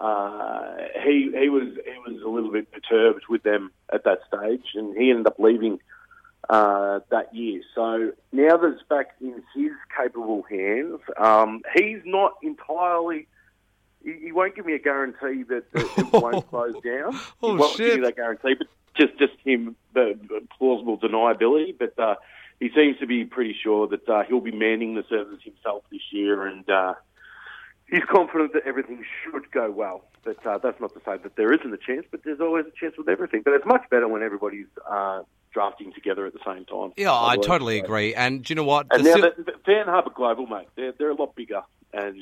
uh, 0.00 0.76
he 1.04 1.30
he 1.36 1.48
was 1.48 1.74
he 1.74 2.12
was 2.12 2.22
a 2.24 2.28
little 2.28 2.52
bit 2.52 2.70
perturbed 2.70 3.24
with 3.28 3.42
them 3.42 3.72
at 3.92 4.04
that 4.04 4.20
stage, 4.28 4.64
and 4.74 4.96
he 4.96 5.10
ended 5.10 5.26
up 5.26 5.38
leaving 5.38 5.80
uh, 6.48 7.00
that 7.10 7.34
year. 7.34 7.62
So 7.74 8.12
now 8.32 8.56
that 8.56 8.72
it's 8.74 8.82
back 8.88 9.16
in 9.20 9.42
his 9.54 9.72
capable 9.96 10.42
hands, 10.42 11.00
um, 11.16 11.62
he's 11.74 12.00
not 12.04 12.34
entirely. 12.42 13.26
He, 14.04 14.12
he 14.26 14.32
won't 14.32 14.54
give 14.54 14.66
me 14.66 14.74
a 14.74 14.78
guarantee 14.78 15.42
that, 15.48 15.64
that 15.72 15.98
it 15.98 16.12
won't 16.12 16.48
close 16.48 16.74
down. 16.84 17.18
Oh, 17.42 17.52
he 17.52 17.58
won't 17.58 17.76
shit. 17.76 17.86
give 17.86 17.96
me 17.96 18.06
that 18.06 18.16
guarantee, 18.16 18.54
but 18.54 18.68
just 18.96 19.18
just 19.18 19.34
him 19.44 19.74
the, 19.94 20.18
the 20.28 20.46
plausible 20.56 20.96
deniability. 20.98 21.74
But 21.76 21.98
uh, 21.98 22.14
he 22.60 22.70
seems 22.74 22.98
to 22.98 23.06
be 23.06 23.24
pretty 23.24 23.56
sure 23.62 23.88
that 23.88 24.08
uh, 24.08 24.22
he'll 24.28 24.40
be 24.40 24.52
manning 24.52 24.94
the 24.94 25.04
service 25.08 25.40
himself 25.42 25.82
this 25.90 26.02
year, 26.12 26.46
and 26.46 26.68
uh, 26.70 26.94
he's 27.90 28.04
confident 28.11 28.52
that 28.54 28.62
everything 28.66 29.04
should 29.25 29.50
go 29.52 29.71
well. 29.71 30.04
But 30.25 30.45
uh, 30.47 30.59
that's 30.59 30.80
not 30.80 30.92
to 30.95 31.00
say 31.04 31.16
that 31.23 31.37
there 31.37 31.52
isn't 31.52 31.73
a 31.73 31.76
chance, 31.78 32.07
but 32.11 32.23
there's 32.25 32.40
always 32.40 32.66
a 32.66 32.71
chance 32.78 32.97
with 32.99 33.09
everything. 33.09 33.42
But 33.45 33.54
it's 33.54 33.66
much 33.66 33.83
better 33.90 34.09
when 34.09 34.23
everybody's 34.23 34.66
uh, 34.88 35.23
drafting 35.52 35.92
together 35.92 36.26
at 36.26 36.33
the 36.35 36.40
same 36.45 36.64
time. 36.66 36.92
Yeah, 36.97 37.12
I 37.14 37.37
totally 37.37 37.78
So- 37.78 37.85
agree. 37.85 38.14
And 38.14 38.45
do 38.45 38.50
you 38.52 38.57
know 38.57 38.64
what? 38.64 38.87
And 38.90 39.04
The 39.04 39.11
now 39.11 39.16
sil- 39.16 39.45
that 39.47 39.64
Fan 39.64 39.87
Hub 39.87 40.07
are 40.07 40.11
global, 40.14 40.47
mate. 40.47 40.68
They're 40.76 40.92
they're 40.92 41.11
a 41.11 41.14
lot 41.14 41.35
bigger 41.35 41.62
and 41.92 42.16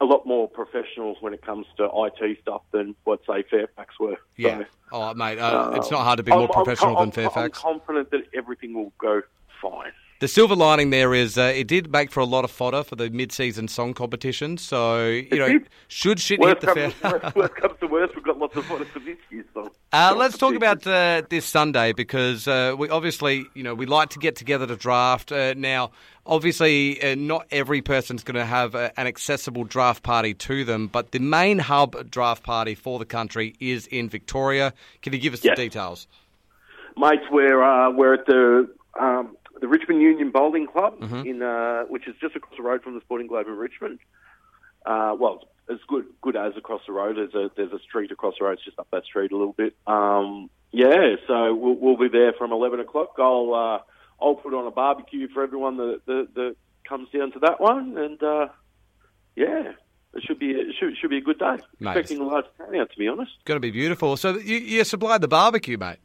a 0.00 0.06
lot 0.06 0.24
more 0.26 0.48
professionals 0.48 1.18
when 1.20 1.34
it 1.34 1.42
comes 1.42 1.66
to 1.76 1.84
IT 1.84 2.38
stuff 2.40 2.62
than 2.72 2.94
what 3.04 3.20
say 3.26 3.42
Fairfax 3.50 3.98
were. 4.00 4.16
yeah. 4.36 4.60
So, 4.60 4.64
Oh, 4.92 5.14
mate, 5.14 5.38
uh, 5.38 5.72
it's 5.74 5.86
um, 5.92 5.98
not 5.98 6.04
hard 6.04 6.16
to 6.16 6.22
be 6.22 6.32
I'm- 6.32 6.40
more 6.40 6.48
I'm- 6.56 6.64
professional 6.64 6.96
I'm, 6.96 7.04
than 7.04 7.10
Fairfax. 7.12 7.58
I'm 7.62 7.72
confident 7.78 8.10
that 8.12 8.22
everything 8.34 8.72
will 8.72 8.92
go 8.98 9.20
fine. 9.60 9.92
The 10.20 10.28
silver 10.28 10.54
lining 10.54 10.90
there 10.90 11.14
is 11.14 11.38
uh, 11.38 11.50
it 11.56 11.66
did 11.66 11.90
make 11.90 12.10
for 12.10 12.20
a 12.20 12.26
lot 12.26 12.44
of 12.44 12.50
fodder 12.50 12.82
for 12.84 12.94
the 12.94 13.08
mid-season 13.08 13.68
song 13.68 13.94
competition. 13.94 14.58
So 14.58 15.06
you 15.06 15.38
know, 15.38 15.60
should 15.88 16.20
shit 16.20 16.38
Worst 16.40 16.60
hit 16.62 16.74
the 16.74 16.80
comes, 16.80 16.92
fan. 16.92 17.12
worst, 17.22 17.36
worst 17.36 17.54
comes 17.54 17.80
to 17.80 17.86
worst, 17.86 18.14
we've 18.14 18.24
got 18.26 18.36
lots 18.38 18.54
of 18.54 18.66
fun 18.66 18.84
for 18.84 18.98
this 18.98 19.16
year's 19.30 19.46
song. 19.54 19.70
Uh, 19.94 20.14
let's 20.14 20.36
talk 20.36 20.54
about 20.54 20.86
uh, 20.86 21.22
this 21.30 21.46
Sunday 21.46 21.94
because 21.94 22.46
uh, 22.46 22.74
we 22.76 22.90
obviously, 22.90 23.46
you 23.54 23.62
know, 23.62 23.74
we 23.74 23.86
like 23.86 24.10
to 24.10 24.18
get 24.18 24.36
together 24.36 24.66
to 24.66 24.76
draft. 24.76 25.32
Uh, 25.32 25.54
now, 25.56 25.90
obviously, 26.26 27.02
uh, 27.02 27.14
not 27.14 27.46
every 27.50 27.80
person's 27.80 28.22
going 28.22 28.34
to 28.34 28.44
have 28.44 28.74
a, 28.74 28.92
an 29.00 29.06
accessible 29.06 29.64
draft 29.64 30.02
party 30.02 30.34
to 30.34 30.64
them, 30.66 30.86
but 30.86 31.12
the 31.12 31.18
main 31.18 31.58
hub 31.58 32.10
draft 32.10 32.42
party 32.42 32.74
for 32.74 32.98
the 32.98 33.06
country 33.06 33.54
is 33.58 33.86
in 33.86 34.10
Victoria. 34.10 34.74
Can 35.00 35.14
you 35.14 35.18
give 35.18 35.32
us 35.32 35.42
Yes. 35.42 35.56
the 35.56 35.64
details? 35.64 36.06
mates, 36.98 37.22
we're 37.30 37.62
uh, 37.62 37.90
we're 37.90 38.12
at 38.12 38.26
the 38.26 38.68
um, 39.00 39.34
the 39.60 39.68
Richmond 39.68 40.00
Union 40.00 40.30
Bowling 40.30 40.66
Club 40.66 40.98
Mm-hmm. 41.00 41.26
in 41.28 41.42
uh, 41.42 41.82
which 41.84 42.08
is 42.08 42.14
just 42.20 42.36
across 42.36 42.56
the 42.56 42.62
road 42.62 42.82
from 42.82 42.94
the 42.94 43.00
Sporting 43.00 43.26
Globe 43.28 43.46
in 43.46 43.56
Richmond. 43.56 43.98
Uh, 44.84 45.14
well, 45.18 45.48
as 45.70 45.78
good 45.88 46.06
good 46.22 46.36
as 46.36 46.52
across 46.56 46.80
the 46.86 46.92
road. 46.92 47.16
There's 47.16 47.34
a 47.34 47.50
there's 47.56 47.72
a 47.72 47.78
street 47.80 48.10
across 48.10 48.34
the 48.38 48.44
road. 48.46 48.52
It's 48.54 48.64
just 48.64 48.78
up 48.78 48.88
that 48.92 49.04
street 49.04 49.32
a 49.32 49.36
little 49.36 49.52
bit. 49.52 49.74
Um, 49.86 50.50
yeah, 50.72 51.16
so 51.26 51.54
we'll, 51.54 51.74
we'll 51.74 51.96
be 51.96 52.08
there 52.08 52.32
from 52.32 52.52
eleven 52.52 52.80
o'clock. 52.80 53.14
I'll 53.18 53.52
uh, 53.54 54.24
I'll 54.24 54.34
put 54.34 54.54
on 54.54 54.66
a 54.66 54.70
barbecue 54.70 55.28
for 55.28 55.42
everyone 55.42 55.76
that 55.76 56.00
that, 56.06 56.28
that 56.34 56.56
comes 56.88 57.08
down 57.10 57.32
to 57.32 57.38
that 57.40 57.60
one, 57.60 57.96
and 57.98 58.22
uh, 58.22 58.48
yeah. 59.36 59.72
It 60.12 60.24
should 60.26 60.40
be 60.40 60.50
it 60.50 60.74
should, 60.76 60.96
should 61.00 61.10
be 61.10 61.18
a 61.18 61.20
good 61.20 61.38
day. 61.38 61.58
Mate. 61.78 61.90
Expecting 61.96 62.18
a 62.18 62.24
large 62.24 62.44
turnout, 62.58 62.90
to 62.90 62.98
be 62.98 63.06
honest. 63.06 63.30
Going 63.44 63.54
to 63.54 63.60
be 63.60 63.70
beautiful. 63.70 64.16
So 64.16 64.38
you, 64.38 64.56
you 64.56 64.82
supplied 64.82 65.20
the 65.20 65.28
barbecue, 65.28 65.78
mate. 65.78 65.98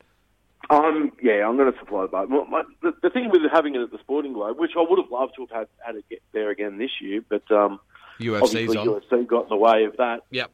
Um, 0.69 1.11
yeah, 1.21 1.47
I'm 1.47 1.57
going 1.57 1.71
to 1.71 1.77
supply 1.79 2.01
the 2.03 2.07
boat. 2.07 2.29
My, 2.29 2.43
my, 2.49 2.63
the, 2.81 2.93
the 3.03 3.09
thing 3.09 3.29
with 3.29 3.41
having 3.51 3.75
it 3.75 3.81
at 3.81 3.91
the 3.91 3.99
Sporting 3.99 4.33
Globe, 4.33 4.57
which 4.57 4.71
I 4.77 4.81
would 4.87 4.97
have 4.99 5.11
loved 5.11 5.33
to 5.35 5.41
have 5.45 5.49
had, 5.51 5.67
had 5.85 5.95
it 5.95 6.05
get 6.09 6.21
there 6.33 6.49
again 6.49 6.77
this 6.77 6.89
year, 7.01 7.21
but 7.27 7.49
um, 7.51 7.79
UFC's 8.19 8.41
obviously 8.41 8.77
on. 8.77 8.87
UFC 8.87 9.27
got 9.27 9.43
in 9.43 9.49
the 9.49 9.55
way 9.57 9.83
of 9.85 9.97
that. 9.97 10.21
Yep. 10.31 10.51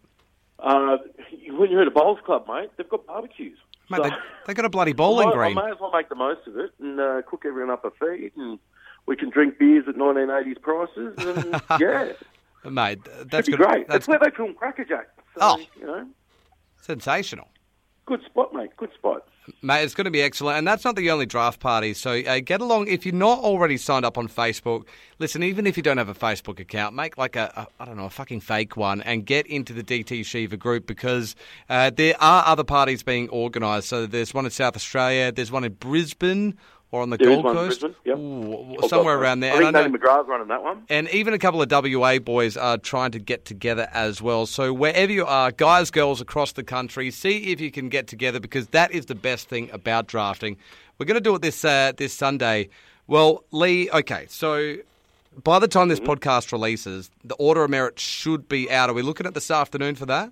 Uh, 0.59 0.97
when 1.51 1.71
you're 1.71 1.81
at 1.81 1.87
a 1.87 1.91
bowls 1.91 2.19
club, 2.25 2.45
mate, 2.47 2.69
they've 2.77 2.89
got 2.89 3.05
barbecues. 3.07 3.57
Mate, 3.89 3.97
So 3.97 4.03
they, 4.03 4.15
they 4.47 4.53
got 4.53 4.65
a 4.65 4.69
bloody 4.69 4.93
bowling 4.93 5.29
I, 5.29 5.33
green. 5.33 5.57
I 5.57 5.65
may 5.65 5.71
as 5.71 5.77
well 5.79 5.91
make 5.91 6.09
the 6.09 6.15
most 6.15 6.45
of 6.47 6.57
it 6.57 6.71
and 6.79 6.99
uh, 6.99 7.21
cook 7.27 7.43
everyone 7.45 7.71
up 7.71 7.85
a 7.85 7.91
feed, 7.91 8.31
and 8.35 8.59
we 9.05 9.15
can 9.15 9.29
drink 9.29 9.57
beers 9.57 9.85
at 9.87 9.95
1980s 9.95 10.61
prices, 10.61 11.13
and 11.17 11.61
yeah, 11.79 12.11
Mate, 12.69 12.99
that's 13.25 13.47
gonna- 13.49 13.57
great. 13.65 13.87
That's 13.87 14.05
That's 14.05 14.07
where 14.07 14.19
they 14.19 14.29
film 14.35 14.53
Crackerjack. 14.55 15.07
So, 15.35 15.39
Oh. 15.41 15.57
you 15.79 15.87
know, 15.87 16.07
sensational. 16.81 17.47
good 18.05 18.21
spot, 18.25 18.53
mate. 18.53 18.71
Good 18.77 18.91
spot. 18.93 19.25
Mate, 19.63 19.83
it's 19.83 19.95
going 19.95 20.05
to 20.05 20.11
be 20.11 20.21
excellent. 20.21 20.59
And 20.59 20.67
that's 20.67 20.85
not 20.85 20.95
the 20.95 21.09
only 21.09 21.25
draft 21.25 21.59
party. 21.59 21.95
So 21.95 22.11
uh, 22.11 22.39
get 22.39 22.61
along. 22.61 22.87
If 22.87 23.05
you're 23.05 23.15
not 23.15 23.39
already 23.39 23.77
signed 23.77 24.05
up 24.05 24.17
on 24.17 24.27
Facebook, 24.27 24.85
listen, 25.17 25.41
even 25.41 25.65
if 25.65 25.77
you 25.77 25.83
don't 25.83 25.97
have 25.97 26.09
a 26.09 26.13
Facebook 26.13 26.59
account, 26.59 26.95
make 26.95 27.17
like 27.17 27.35
a, 27.35 27.51
a 27.55 27.81
I 27.81 27.85
don't 27.85 27.97
know, 27.97 28.05
a 28.05 28.09
fucking 28.09 28.41
fake 28.41 28.77
one 28.77 29.01
and 29.01 29.25
get 29.25 29.47
into 29.47 29.73
the 29.73 29.83
DT 29.83 30.25
Shiva 30.25 30.57
group 30.57 30.85
because 30.85 31.35
uh, 31.69 31.89
there 31.89 32.15
are 32.19 32.45
other 32.45 32.63
parties 32.63 33.01
being 33.01 33.29
organised. 33.29 33.89
So 33.89 34.05
there's 34.05 34.33
one 34.33 34.45
in 34.45 34.51
South 34.51 34.75
Australia, 34.75 35.31
there's 35.31 35.51
one 35.51 35.63
in 35.63 35.73
Brisbane 35.73 36.57
or 36.91 37.01
on 37.01 37.09
the 37.09 37.17
There 37.17 37.27
Gold 37.29 37.45
Coast. 37.55 37.83
Yep. 38.03 38.17
Ooh, 38.17 38.75
Oh, 38.83 38.87
somewhere 38.87 39.17
around 39.17 39.39
there. 39.39 39.53
I 39.53 39.55
And 39.55 39.65
think 39.65 39.75
I 39.77 39.87
know- 39.87 39.97
McGrath's 39.97 40.27
running 40.27 40.47
that 40.49 40.61
one. 40.61 40.83
and 40.89 41.09
even 41.09 41.33
a 41.33 41.39
couple 41.39 41.61
of 41.61 41.69
WA 41.71 42.19
boys 42.19 42.57
are 42.57 42.77
trying 42.77 43.11
to 43.11 43.19
get 43.19 43.45
together 43.45 43.87
as 43.93 44.21
well. 44.21 44.45
So 44.45 44.73
wherever 44.73 45.11
you 45.11 45.25
are, 45.25 45.51
guys, 45.51 45.89
girls 45.91 46.19
across 46.21 46.51
the 46.51 46.63
country, 46.63 47.09
see 47.11 47.51
if 47.51 47.61
you 47.61 47.71
can 47.71 47.87
get 47.89 48.07
together 48.07 48.39
because 48.39 48.67
that 48.67 48.91
is 48.91 49.05
the 49.05 49.15
best 49.15 49.47
thing 49.47 49.69
about 49.71 50.07
drafting. 50.07 50.57
We're 50.97 51.05
going 51.05 51.15
to 51.15 51.21
do 51.21 51.33
it 51.35 51.41
this 51.41 51.63
uh, 51.63 51.93
this 51.95 52.13
Sunday. 52.13 52.69
Well, 53.07 53.43
Lee, 53.51 53.89
okay, 53.91 54.25
so 54.29 54.75
by 55.43 55.59
the 55.59 55.67
time 55.67 55.87
this 55.87 55.99
Mm-hmm. 55.99 56.11
podcast 56.11 56.51
releases, 56.51 57.09
the 57.23 57.35
order 57.35 57.63
of 57.63 57.69
merit 57.69 57.99
should 57.99 58.49
be 58.49 58.69
out. 58.69 58.89
Are 58.89 58.93
we 58.93 59.01
looking 59.01 59.25
at 59.25 59.33
this 59.33 59.49
afternoon 59.49 59.95
for 59.95 60.05
that? 60.07 60.31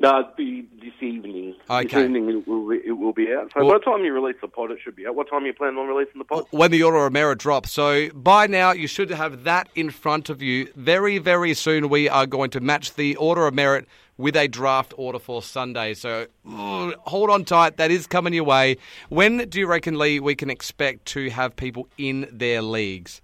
No, 0.00 0.20
it'd 0.20 0.36
be 0.36 0.66
this 0.82 0.92
evening. 1.00 1.54
Okay. 1.70 1.86
This 1.86 1.94
evening 2.04 2.28
it 2.28 2.48
will, 2.48 2.68
be, 2.68 2.80
it 2.84 2.92
will 2.92 3.12
be 3.12 3.32
out. 3.32 3.52
So 3.54 3.64
Well- 3.64 3.72
by 3.72 3.78
the 3.78 3.84
time 3.84 4.04
you 4.04 4.12
release 4.12 4.36
the 4.40 4.48
pod, 4.48 4.70
it 4.70 4.78
should 4.82 4.96
be 4.96 5.06
out. 5.06 5.14
What 5.14 5.30
time 5.30 5.44
are 5.44 5.46
you 5.46 5.54
planning 5.54 5.78
on 5.78 5.86
releasing 5.86 6.18
the 6.18 6.24
pod? 6.24 6.46
when 6.50 6.70
the 6.70 6.82
order 6.82 7.06
of 7.06 7.12
merit 7.12 7.38
drops. 7.38 7.70
So 7.70 8.10
by 8.10 8.46
now, 8.46 8.72
you 8.72 8.88
should 8.88 9.10
have 9.10 9.44
that 9.44 9.68
in 9.74 9.90
front 9.90 10.28
of 10.28 10.42
you. 10.42 10.68
Very, 10.74 11.18
very 11.18 11.54
soon, 11.54 11.88
we 11.88 12.08
are 12.08 12.26
going 12.26 12.50
to 12.50 12.60
match 12.60 12.94
the 12.94 13.16
order 13.16 13.46
of 13.46 13.54
merit 13.54 13.86
with 14.16 14.36
a 14.36 14.48
draft 14.48 14.94
order 14.96 15.18
for 15.18 15.42
Sunday. 15.42 15.94
So 15.94 16.26
mm, 16.46 16.94
hold 16.98 17.30
on 17.30 17.44
tight. 17.44 17.76
That 17.76 17.90
is 17.90 18.06
coming 18.06 18.34
your 18.34 18.44
way. 18.44 18.76
When 19.08 19.48
do 19.48 19.58
you 19.58 19.66
reckon, 19.66 19.98
Lee, 19.98 20.20
we 20.20 20.34
can 20.34 20.50
expect 20.50 21.06
to 21.06 21.30
have 21.30 21.56
people 21.56 21.88
in 21.98 22.28
their 22.32 22.62
leagues? 22.62 23.20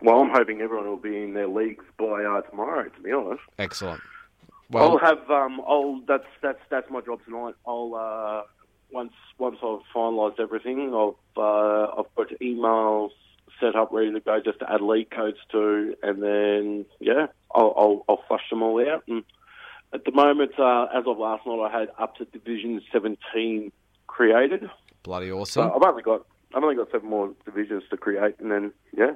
Well, 0.00 0.20
I'm 0.20 0.30
hoping 0.30 0.60
everyone 0.60 0.86
will 0.86 0.96
be 0.96 1.22
in 1.22 1.34
their 1.34 1.48
leagues 1.48 1.84
by 1.98 2.24
uh, 2.24 2.42
tomorrow. 2.42 2.88
To 2.88 3.00
be 3.00 3.10
honest, 3.12 3.42
Excellent. 3.58 4.00
I'll 4.74 4.98
have. 4.98 5.30
Um, 5.30 5.60
I'll. 5.66 6.00
That's 6.06 6.26
that's 6.42 6.60
that's 6.70 6.90
my 6.90 7.00
job 7.00 7.20
tonight. 7.24 7.54
I'll. 7.66 7.94
Uh, 7.94 8.42
once 8.90 9.12
once 9.38 9.58
I've 9.62 9.80
finalised 9.94 10.40
everything, 10.40 10.94
I've 10.94 11.38
uh, 11.38 11.92
I've 11.98 12.14
got 12.16 12.28
emails 12.40 13.10
set 13.60 13.74
up 13.74 13.90
ready 13.92 14.12
to 14.12 14.20
go 14.20 14.40
just 14.44 14.60
to 14.60 14.72
add 14.72 14.80
lead 14.80 15.10
codes 15.10 15.38
to, 15.52 15.94
and 16.02 16.22
then 16.22 16.86
yeah, 17.00 17.26
I'll 17.54 17.74
I'll, 17.76 18.04
I'll 18.08 18.22
flush 18.28 18.48
them 18.50 18.62
all 18.62 18.80
out. 18.88 19.04
And 19.08 19.24
at 19.92 20.04
the 20.04 20.12
moment, 20.12 20.52
uh, 20.58 20.86
as 20.94 21.04
of 21.06 21.18
last 21.18 21.46
night, 21.46 21.70
I 21.72 21.80
had 21.80 21.88
up 21.98 22.16
to 22.16 22.24
Division 22.26 22.80
17 22.92 23.72
created. 24.06 24.70
bloody 25.02 25.28
So 25.28 25.38
awesome. 25.38 25.72
I've 25.74 25.82
only 25.82 26.02
got 26.02 26.26
I've 26.54 26.62
only 26.62 26.76
got 26.76 26.90
seven 26.90 27.10
more 27.10 27.30
divisions 27.44 27.82
to 27.90 27.96
create, 27.96 28.36
and 28.40 28.50
then 28.50 28.72
yeah, 28.96 29.12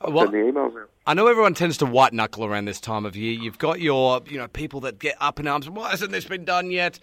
I'll 0.00 0.12
Well- 0.12 0.24
send 0.30 0.34
the 0.34 0.38
emails 0.52 0.80
out. 0.80 0.90
I 1.06 1.14
know 1.14 1.26
everyone 1.26 1.54
tends 1.54 1.76
to 1.78 1.86
white 1.86 2.12
knuckle 2.12 2.44
around 2.44 2.64
this 2.64 2.80
time 2.80 3.04
of 3.04 3.14
year. 3.14 3.32
You've 3.32 3.58
got 3.58 3.80
your, 3.80 4.20
you 4.26 4.38
know, 4.38 4.48
people 4.48 4.80
that 4.80 4.98
get 4.98 5.16
up 5.20 5.38
in 5.38 5.46
arms. 5.46 5.68
Why 5.68 5.90
hasn't 5.90 6.12
this 6.12 6.24
been 6.24 6.44
done 6.44 6.70
yet? 6.70 6.98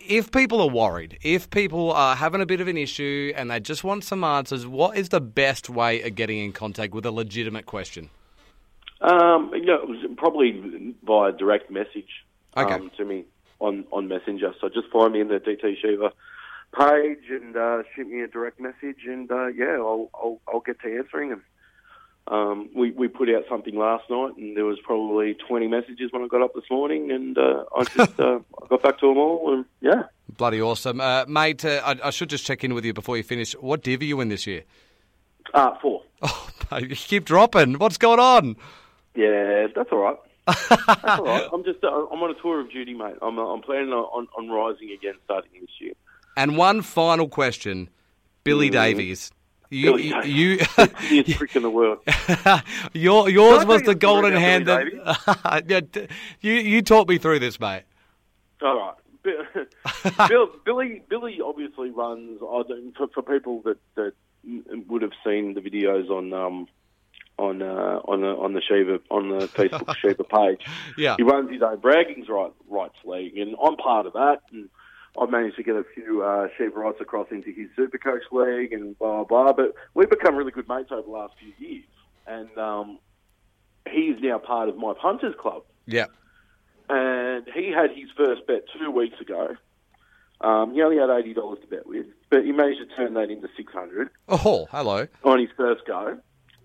If 0.00 0.30
people 0.32 0.60
are 0.60 0.68
worried, 0.68 1.18
if 1.22 1.48
people 1.50 1.90
are 1.92 2.14
having 2.16 2.40
a 2.40 2.46
bit 2.46 2.60
of 2.60 2.68
an 2.68 2.76
issue 2.76 3.32
and 3.36 3.50
they 3.50 3.60
just 3.60 3.82
want 3.84 4.04
some 4.04 4.22
answers, 4.24 4.66
what 4.66 4.96
is 4.96 5.08
the 5.10 5.20
best 5.20 5.70
way 5.70 6.02
of 6.02 6.14
getting 6.16 6.38
in 6.38 6.52
contact 6.52 6.92
with 6.92 7.06
a 7.06 7.10
legitimate 7.10 7.66
question? 7.66 8.10
Um, 9.00 9.52
yeah, 9.54 9.76
it 9.76 9.88
was 9.88 10.04
probably 10.16 10.94
via 11.04 11.32
direct 11.32 11.70
message 11.70 12.24
Okay. 12.56 12.74
um, 12.74 12.90
to 12.96 13.04
me 13.04 13.24
on, 13.60 13.84
on 13.92 14.08
Messenger. 14.08 14.54
So 14.60 14.68
just 14.68 14.88
find 14.92 15.12
me 15.12 15.20
in 15.20 15.28
the 15.28 15.38
DT 15.40 15.76
Shiva 15.80 16.12
page 16.76 17.30
and 17.30 17.56
uh, 17.56 17.82
shoot 17.94 18.08
me 18.08 18.20
a 18.22 18.28
direct 18.28 18.60
message, 18.60 19.04
and 19.06 19.30
uh, 19.30 19.46
yeah, 19.48 19.76
I'll, 19.76 20.10
I'll 20.14 20.40
I'll 20.48 20.60
get 20.60 20.80
to 20.80 20.98
answering 20.98 21.30
them. 21.30 21.42
Um, 22.28 22.70
we 22.74 22.90
we 22.90 23.08
put 23.08 23.28
out 23.30 23.44
something 23.48 23.76
last 23.76 24.04
night, 24.10 24.32
and 24.36 24.56
there 24.56 24.64
was 24.64 24.78
probably 24.82 25.34
twenty 25.48 25.68
messages 25.68 26.12
when 26.12 26.22
I 26.22 26.26
got 26.26 26.42
up 26.42 26.54
this 26.54 26.64
morning, 26.70 27.10
and 27.10 27.38
uh, 27.38 27.64
I 27.76 27.84
just 27.96 28.20
uh, 28.20 28.40
I 28.62 28.66
got 28.68 28.82
back 28.82 28.98
to 29.00 29.08
them 29.08 29.18
all, 29.18 29.54
and 29.54 29.64
yeah. 29.80 30.02
Bloody 30.36 30.60
awesome. 30.60 31.00
Uh, 31.00 31.24
mate, 31.26 31.64
uh, 31.64 31.80
I, 31.84 32.08
I 32.08 32.10
should 32.10 32.28
just 32.28 32.44
check 32.44 32.64
in 32.64 32.74
with 32.74 32.84
you 32.84 32.92
before 32.92 33.16
you 33.16 33.22
finish. 33.22 33.52
What 33.54 33.82
div 33.82 34.00
are 34.00 34.04
you 34.04 34.20
in 34.20 34.28
this 34.28 34.46
year? 34.46 34.64
Uh, 35.54 35.74
four. 35.80 36.02
Oh, 36.22 36.48
mate, 36.72 36.88
you 36.90 36.96
keep 36.96 37.24
dropping. 37.24 37.74
What's 37.78 37.98
going 37.98 38.18
on? 38.18 38.56
Yeah, 39.14 39.66
that's 39.74 39.90
all 39.92 39.98
right. 39.98 40.16
That's 40.46 41.04
all 41.04 41.24
right. 41.24 41.48
I'm 41.52 41.64
just 41.64 41.82
uh, 41.82 41.88
I'm 41.88 42.22
on 42.22 42.30
a 42.30 42.40
tour 42.40 42.60
of 42.60 42.70
duty, 42.70 42.94
mate. 42.94 43.16
I'm 43.20 43.36
uh, 43.36 43.52
I'm 43.52 43.62
planning 43.62 43.90
on, 43.90 44.28
on 44.38 44.48
rising 44.48 44.92
again 44.92 45.14
starting 45.24 45.50
this 45.60 45.70
year. 45.80 45.92
And 46.36 46.56
one 46.56 46.82
final 46.82 47.28
question 47.28 47.88
Billy 48.44 48.70
Davies. 48.70 49.30
You, 49.70 49.92
Billy 49.92 50.06
you, 50.08 50.58
Davies. 50.58 51.28
you, 51.28 51.34
prick 51.36 51.56
in 51.56 51.62
the 51.62 51.70
world. 51.70 51.98
your, 52.92 53.28
yours 53.28 53.64
was 53.64 53.82
the 53.82 53.92
you 53.92 53.96
golden 53.96 54.34
hand. 54.34 54.66
That, 54.66 56.10
you, 56.40 56.52
you 56.52 56.82
talk 56.82 57.08
me 57.08 57.18
through 57.18 57.40
this, 57.40 57.58
mate. 57.58 57.82
All 58.62 58.78
right. 58.78 58.94
Bill, 60.28 60.48
Billy, 60.64 61.02
Billy 61.08 61.40
obviously 61.44 61.90
runs. 61.90 62.38
For, 62.38 63.08
for 63.12 63.22
people 63.22 63.62
that, 63.62 63.78
that 63.96 64.12
would 64.86 65.02
have 65.02 65.12
seen 65.24 65.54
the 65.54 65.60
videos 65.60 66.08
on 66.10 66.32
um, 66.32 66.68
on 67.38 67.60
uh, 67.60 68.00
on 68.04 68.20
the 68.20 68.28
on 68.28 68.52
the 68.52 68.62
Shiva 68.62 69.00
on 69.10 69.30
the 69.30 69.46
Facebook 69.48 69.96
Shiva 69.96 70.22
page. 70.22 70.64
Yeah. 70.96 71.16
he 71.18 71.24
runs 71.24 71.50
his 71.50 71.60
own 71.60 71.80
bragging's 71.80 72.28
right 72.28 72.52
rights 72.68 72.96
league, 73.04 73.36
and 73.36 73.56
I'm 73.62 73.76
part 73.76 74.06
of 74.06 74.12
that. 74.12 74.42
And 74.52 74.68
I've 75.20 75.30
managed 75.30 75.56
to 75.56 75.62
get 75.62 75.74
a 75.76 75.84
few 75.94 76.22
uh, 76.22 76.48
Shiva 76.56 76.78
rights 76.78 76.98
across 77.00 77.28
into 77.30 77.50
his 77.50 77.68
Supercoach 77.78 78.20
league, 78.32 78.72
and 78.72 78.98
blah 78.98 79.24
blah. 79.24 79.52
But 79.52 79.74
we've 79.94 80.10
become 80.10 80.36
really 80.36 80.52
good 80.52 80.68
mates 80.68 80.90
over 80.92 81.02
the 81.02 81.10
last 81.10 81.34
few 81.38 81.52
years, 81.68 81.84
and 82.26 82.56
um, 82.58 82.98
he's 83.90 84.16
now 84.20 84.38
part 84.38 84.68
of 84.68 84.76
my 84.76 84.92
punters 85.00 85.34
club 85.40 85.62
Yeah. 85.86 86.06
and 86.88 87.46
he 87.54 87.70
had 87.70 87.90
his 87.90 88.10
first 88.16 88.46
bet 88.46 88.64
two 88.78 88.90
weeks 88.90 89.20
ago. 89.20 89.56
Um, 90.40 90.74
he 90.74 90.82
only 90.82 90.98
had 90.98 91.08
eighty 91.10 91.32
dollars 91.32 91.58
to 91.62 91.66
bet 91.66 91.86
with, 91.86 92.06
but 92.28 92.44
he 92.44 92.52
managed 92.52 92.80
to 92.80 92.96
turn 92.96 93.14
that 93.14 93.30
into 93.30 93.48
600 93.56 94.10
Oh, 94.28 94.66
hello. 94.70 95.06
on 95.24 95.38
his 95.40 95.48
first 95.56 95.86
go. 95.86 96.18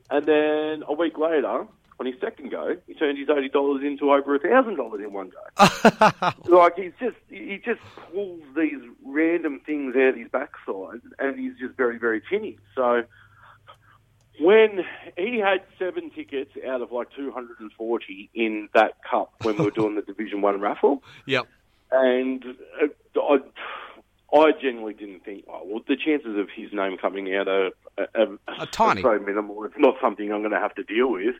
And 0.10 0.25
then 0.25 0.84
a 0.88 0.93
week 0.93 1.17
later, 1.17 1.67
on 2.01 2.08
his 2.08 2.15
second 2.20 2.50
go, 2.50 2.75
he 2.88 2.96
turned 2.96 3.17
his 3.17 3.29
eighty 3.29 3.48
dollars 3.48 3.84
into 3.84 4.12
over 4.12 4.34
a 4.36 4.39
thousand 4.39 4.75
dollars 4.75 5.01
in 5.05 5.13
one 5.13 5.29
go. 5.29 6.31
like 6.58 6.75
he's 6.75 6.91
just 7.00 7.15
he 7.29 7.62
just 7.63 7.79
pulls 8.12 8.41
these 8.58 8.81
random 9.05 9.62
things 9.65 9.96
out 9.96 10.10
of 10.10 10.15
his 10.15 10.27
backside, 10.29 11.01
and 11.20 11.39
he's 11.39 11.53
just 11.60 11.77
very 11.77 12.00
very 12.00 12.20
tinny. 12.27 12.58
So 12.75 13.03
when 14.39 14.84
he 15.15 15.38
had 15.38 15.62
seven 15.77 16.10
tickets 16.10 16.51
out 16.67 16.81
of 16.81 16.91
like 16.91 17.10
two 17.15 17.31
hundred 17.31 17.60
and 17.60 17.72
forty 17.74 18.29
in 18.34 18.67
that 18.74 18.93
cup 19.10 19.31
when 19.43 19.58
we 19.58 19.65
were 19.65 19.72
doing 19.72 19.93
the 19.96 20.01
Division 20.01 20.41
One 20.41 20.60
raffle, 20.60 21.03
Yep. 21.27 21.48
and 21.91 22.43
uh, 22.81 23.20
I, 23.22 23.38
I 24.36 24.51
genuinely 24.53 24.93
didn't 24.96 25.24
think, 25.24 25.43
oh, 25.48 25.62
well, 25.65 25.81
the 25.88 25.98
chances 25.98 26.36
of 26.38 26.48
his 26.55 26.74
name 26.74 26.98
coming 26.98 27.36
out 27.36 27.48
are, 27.48 27.72
are, 28.00 28.08
are, 28.15 28.38
Are 28.60 28.65
tiny. 28.67 29.01
so 29.03 29.20
minimal. 29.20 29.63
It's 29.65 29.75
not 29.77 29.96
something 30.01 30.31
I'm 30.31 30.39
going 30.41 30.51
to 30.53 30.60
have 30.60 30.74
to 30.75 30.84
deal 30.84 31.12
with. 31.12 31.36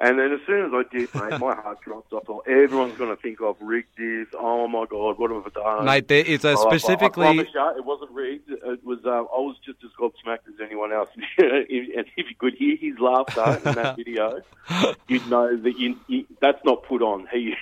And 0.00 0.18
then 0.18 0.32
as 0.32 0.40
soon 0.46 0.66
as 0.66 0.72
I 0.74 0.82
did, 0.94 1.14
mate, 1.14 1.38
my 1.40 1.54
heart 1.62 1.80
dropped. 1.82 2.12
I 2.12 2.18
thought 2.20 2.48
everyone's 2.48 2.98
going 2.98 3.14
to 3.14 3.22
think 3.22 3.40
I've 3.40 3.60
rigged 3.60 3.96
this. 3.96 4.26
Oh 4.36 4.66
my 4.66 4.86
god, 4.86 5.18
what 5.18 5.30
have 5.30 5.46
I 5.46 5.50
done? 5.76 5.84
Mate, 5.84 6.08
there 6.08 6.24
is 6.24 6.44
a 6.44 6.48
Oh, 6.48 6.50
I- 6.50 6.74
I- 6.74 6.76
specifically. 6.76 7.26
I, 7.26 7.34
promise 7.34 7.48
you, 7.54 7.72
it 7.78 7.84
wasn't 7.84 8.10
rigged. 8.10 8.50
It 8.50 8.84
was. 8.84 8.98
Um, 9.04 9.28
I 9.32 9.38
was 9.38 9.56
just 9.64 9.78
as 9.84 9.90
gobsmacked 9.98 10.48
as 10.48 10.54
anyone 10.60 10.92
else. 10.92 11.08
and 11.38 11.66
if 11.68 12.28
you 12.28 12.34
could 12.38 12.54
hear 12.54 12.76
his 12.76 12.98
laughter 12.98 13.60
in 13.68 13.74
that 13.76 13.96
video, 14.04 14.40
you'd 15.08 15.28
know 15.30 15.56
that 15.56 15.78
you, 15.78 15.96
you, 16.08 16.26
that's 16.40 16.62
not 16.64 16.82
put 16.84 17.00
on. 17.00 17.28
He, 17.32 17.54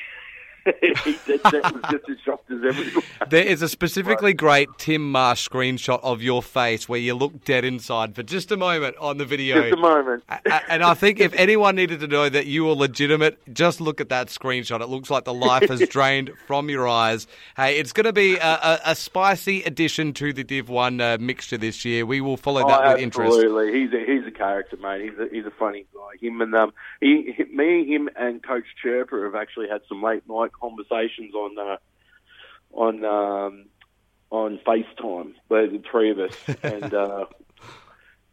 he 0.81 1.13
that, 1.27 1.41
that 1.45 1.73
was 1.75 1.83
just 1.91 2.09
as 2.09 2.17
shocked 2.25 2.51
as 2.51 2.59
everyone. 2.65 3.03
There 3.29 3.45
is 3.45 3.63
a 3.63 3.69
specifically 3.69 4.35
great 4.35 4.69
Tim 4.79 5.11
Marsh 5.11 5.49
screenshot 5.49 6.01
of 6.03 6.23
your 6.23 6.43
face 6.43 6.89
where 6.89 7.01
you 7.01 7.15
look 7.15 7.45
dead 7.45 7.65
inside 7.65 8.15
for 8.15 8.23
just 8.23 8.53
a 8.53 8.57
moment 8.57 8.97
on 8.99 9.17
the 9.17 9.25
video. 9.25 9.63
Just 9.63 9.75
a 9.75 9.77
moment. 9.77 10.23
And 10.69 10.83
I 10.83 10.95
think 10.95 11.19
if 11.19 11.33
anyone 11.35 11.77
needed 11.77 12.01
to 12.01 12.07
know 12.07 12.29
that 12.29 12.47
you 12.47 12.65
were 12.65 12.75
legitimate, 12.75 13.39
just 13.55 13.81
look 13.81 14.01
at 14.01 14.11
that 14.11 14.27
screenshot. 14.29 14.81
It 14.83 14.89
looks 14.89 15.09
like 15.09 15.25
the 15.25 15.35
life 15.35 15.69
has 15.69 15.81
drained 15.89 16.33
from 16.47 16.69
your 16.69 16.87
eyes. 16.87 17.27
Hey, 17.57 17.79
it's 17.79 17.93
going 17.93 18.05
to 18.05 18.13
be 18.13 18.37
a, 18.37 18.53
a, 18.53 18.81
a 18.87 18.95
spicy 18.95 19.63
addition 19.63 20.13
to 20.15 20.33
the 20.33 20.45
Div 20.45 20.69
1 20.69 21.01
uh, 21.01 21.17
mixture 21.21 21.59
this 21.59 21.85
year. 21.85 22.05
We 22.05 22.21
will 22.21 22.37
follow 22.37 22.67
that 22.67 22.85
oh, 22.85 22.93
with 22.93 23.03
interest. 23.03 23.35
absolutely. 23.35 23.81
He's 23.81 23.93
a 23.93 24.05
he's 24.05 24.22
character, 24.43 24.77
mate. 24.77 25.11
He's 25.11 25.19
a 25.19 25.29
he's 25.33 25.47
a 25.47 25.53
funny 25.59 25.87
guy. 25.95 26.27
Him 26.27 26.41
and 26.41 26.55
um, 26.55 26.73
he, 27.01 27.35
me, 27.53 27.87
him, 27.87 28.09
and 28.17 28.43
Coach 28.43 28.65
Chirper 28.83 29.25
have 29.25 29.35
actually 29.35 29.69
had 29.69 29.83
some 29.89 30.03
late 30.03 30.29
night 30.29 30.53
conversations 30.53 31.35
on 31.35 31.59
uh, 31.59 31.77
on 32.73 33.05
um, 33.05 33.65
on 34.31 34.59
FaceTime. 34.67 35.35
Where 35.49 35.69
the 35.69 35.83
three 35.91 36.11
of 36.11 36.19
us 36.19 36.37
and. 36.63 36.93
Uh, 36.93 37.27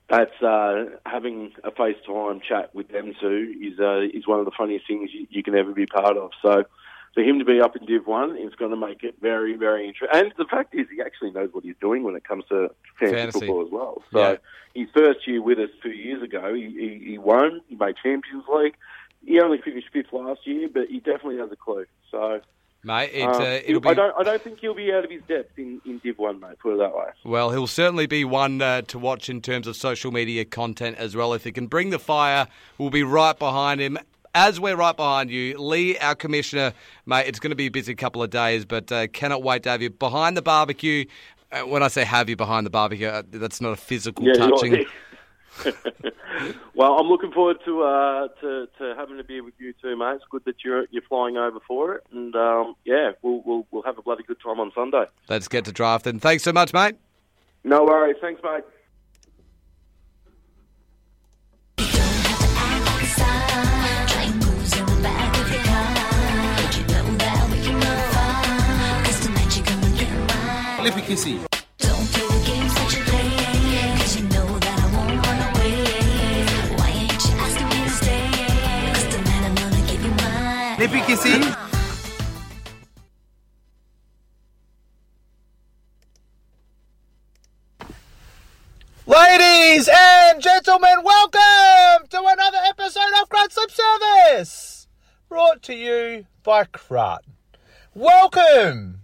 that's 0.10 0.42
uh, 0.42 0.86
having 1.06 1.52
a 1.64 1.70
FaceTime 1.70 2.42
chat 2.42 2.74
with 2.74 2.88
them 2.88 3.14
two 3.22 3.54
is 3.62 3.80
uh, 3.80 4.00
is 4.12 4.28
one 4.28 4.40
of 4.40 4.46
the 4.46 4.52
funniest 4.58 4.88
things 4.88 5.12
you, 5.14 5.28
you 5.30 5.44
can 5.44 5.54
ever 5.54 5.72
be 5.72 5.86
part 5.86 6.18
of. 6.18 6.32
So 6.42 6.64
for 7.20 7.30
him 7.30 7.40
to 7.40 7.44
be 7.46 7.60
up 7.60 7.76
in 7.76 7.86
Div 7.86 8.08
One 8.08 8.38
is 8.38 8.56
going 8.56 8.72
to 8.72 8.78
make 8.78 9.04
it 9.04 9.16
very 9.22 9.58
very 9.58 9.88
interesting. 9.88 10.18
And 10.18 10.34
the 10.38 10.46
fact 10.46 10.74
is, 10.74 10.88
he 10.94 11.02
actually 11.02 11.32
knows 11.32 11.50
what 11.52 11.66
he's 11.66 11.76
doing 11.82 12.04
when 12.04 12.16
it 12.16 12.24
comes 12.24 12.46
to 12.48 12.70
fantasy, 12.98 13.16
Fantasy. 13.18 13.40
football 13.40 13.66
as 13.66 13.72
well. 13.72 14.04
So 14.14 14.20
Yeah. 14.20 14.36
his 14.74 14.88
first 14.96 15.28
year 15.28 15.42
with 15.42 15.60
us 15.60 15.70
two 15.84 15.92
years 15.92 16.24
ago, 16.24 16.54
he, 16.54 16.64
he, 17.04 17.12
he 17.12 17.18
won. 17.18 17.60
He 17.68 17.76
made 17.76 17.96
Champions 18.02 18.46
League. 18.54 18.76
He 19.26 19.42
only 19.42 19.58
finished 19.62 19.88
fifth 19.92 20.14
last 20.14 20.48
year, 20.48 20.70
but 20.74 20.88
he 20.88 21.00
definitely 21.00 21.40
has 21.40 21.52
a 21.52 21.58
clue. 21.58 21.86
So 22.10 22.40
Mate, 22.86 23.10
it, 23.14 23.24
um, 23.24 23.42
uh, 23.42 23.60
it'll 23.66 23.82
be. 23.82 23.90
I 23.90 23.94
don't 23.94 24.16
I 24.18 24.24
don't 24.24 24.42
think 24.42 24.60
he'll 24.62 24.74
be 24.74 24.94
out 24.94 25.04
of 25.04 25.12
his 25.12 25.22
depth 25.28 25.60
in, 25.60 25.82
in 25.86 25.98
Div 25.98 26.18
One, 26.18 26.40
mate. 26.40 26.58
Put 26.60 26.76
it 26.76 26.78
that 26.78 26.96
way. 26.96 27.08
Well, 27.26 27.52
he'll 27.52 27.68
certainly 27.68 28.08
be 28.08 28.24
one 28.24 28.62
uh, 28.62 28.84
to 28.84 28.98
watch 28.98 29.30
in 29.30 29.42
terms 29.42 29.68
of 29.68 29.76
social 29.76 30.14
media 30.14 30.46
content 30.46 30.96
as 30.98 31.18
well. 31.18 31.34
If 31.34 31.44
he 31.44 31.52
can 31.52 31.68
bring 31.68 31.90
the 31.90 32.00
fire, 32.00 32.48
we'll 32.78 32.90
be 32.92 33.04
right 33.04 33.38
behind 33.38 33.82
him. 33.82 33.98
As 34.42 34.58
we're 34.58 34.78
right 34.78 34.96
behind 34.96 35.30
you, 35.30 35.58
Lee, 35.58 35.98
our 35.98 36.16
commissioner, 36.16 36.72
mate, 37.06 37.28
it's 37.28 37.42
going 37.42 37.50
to 37.50 37.58
be 37.58 37.66
a 37.66 37.72
busy 37.72 37.94
couple 37.94 38.24
of 38.24 38.30
days, 38.30 38.64
but 38.64 38.90
uh, 38.90 39.08
cannot 39.08 39.44
wait 39.44 39.64
to 39.64 39.70
have 39.70 39.82
you 39.82 39.90
behind 39.90 40.38
the 40.38 40.42
barbecue. 40.42 41.04
Uh, 41.52 41.64
when 41.64 41.84
I 41.84 41.90
say 41.90 42.06
have 42.06 42.30
you 42.30 42.38
behind 42.38 42.66
the 42.66 42.70
barbecue, 42.70 43.08
uh, 43.08 43.24
that's 43.30 43.60
not 43.60 43.74
a 43.74 43.76
physical 43.76 44.26
Yeah, 44.26 44.36
touching. 44.36 44.86
well, 46.74 46.94
I'm 46.94 47.08
looking 47.08 47.34
forward 47.34 47.58
to, 47.66 47.84
uh, 47.84 48.28
to 48.40 48.70
to 48.78 48.96
having 48.96 49.20
a 49.20 49.26
beer 49.26 49.44
with 49.44 49.56
you 49.58 49.74
too, 49.74 49.98
mate. 49.98 50.14
It's 50.16 50.24
good 50.32 50.46
that 50.46 50.64
you're 50.64 50.86
you're 50.90 51.04
flying 51.10 51.36
over 51.36 51.60
for 51.68 51.96
it, 51.96 52.06
and 52.14 52.34
um, 52.34 52.76
yeah, 52.86 53.12
we'll, 53.22 53.44
we'll 53.46 53.68
we'll 53.72 53.84
have 53.84 53.98
a 53.98 54.02
bloody 54.02 54.24
good 54.24 54.40
time 54.42 54.62
on 54.62 54.72
Sunday. 54.74 55.04
Let's 55.28 55.50
get 55.50 55.66
to 55.66 55.74
drafting. 55.74 56.22
Thanks 56.22 56.46
so 56.46 56.54
much, 56.54 56.72
mate. 56.72 56.96
No 57.66 57.84
worries, 57.84 58.16
thanks, 58.22 58.42
mate. 58.42 58.64
Kissy. 71.10 71.44
Ladies 89.08 89.90
and 89.92 90.40
gentlemen, 90.44 90.92
welcome 91.04 92.08
to 92.10 92.20
another 92.24 92.60
episode 92.68 93.02
of 93.20 93.28
Crud 93.30 93.52
Sleep 93.52 93.72
Service, 93.72 94.88
brought 95.28 95.64
to 95.64 95.74
you 95.74 96.28
by 96.44 96.66
Crut. 96.66 97.26
Welcome, 97.96 98.99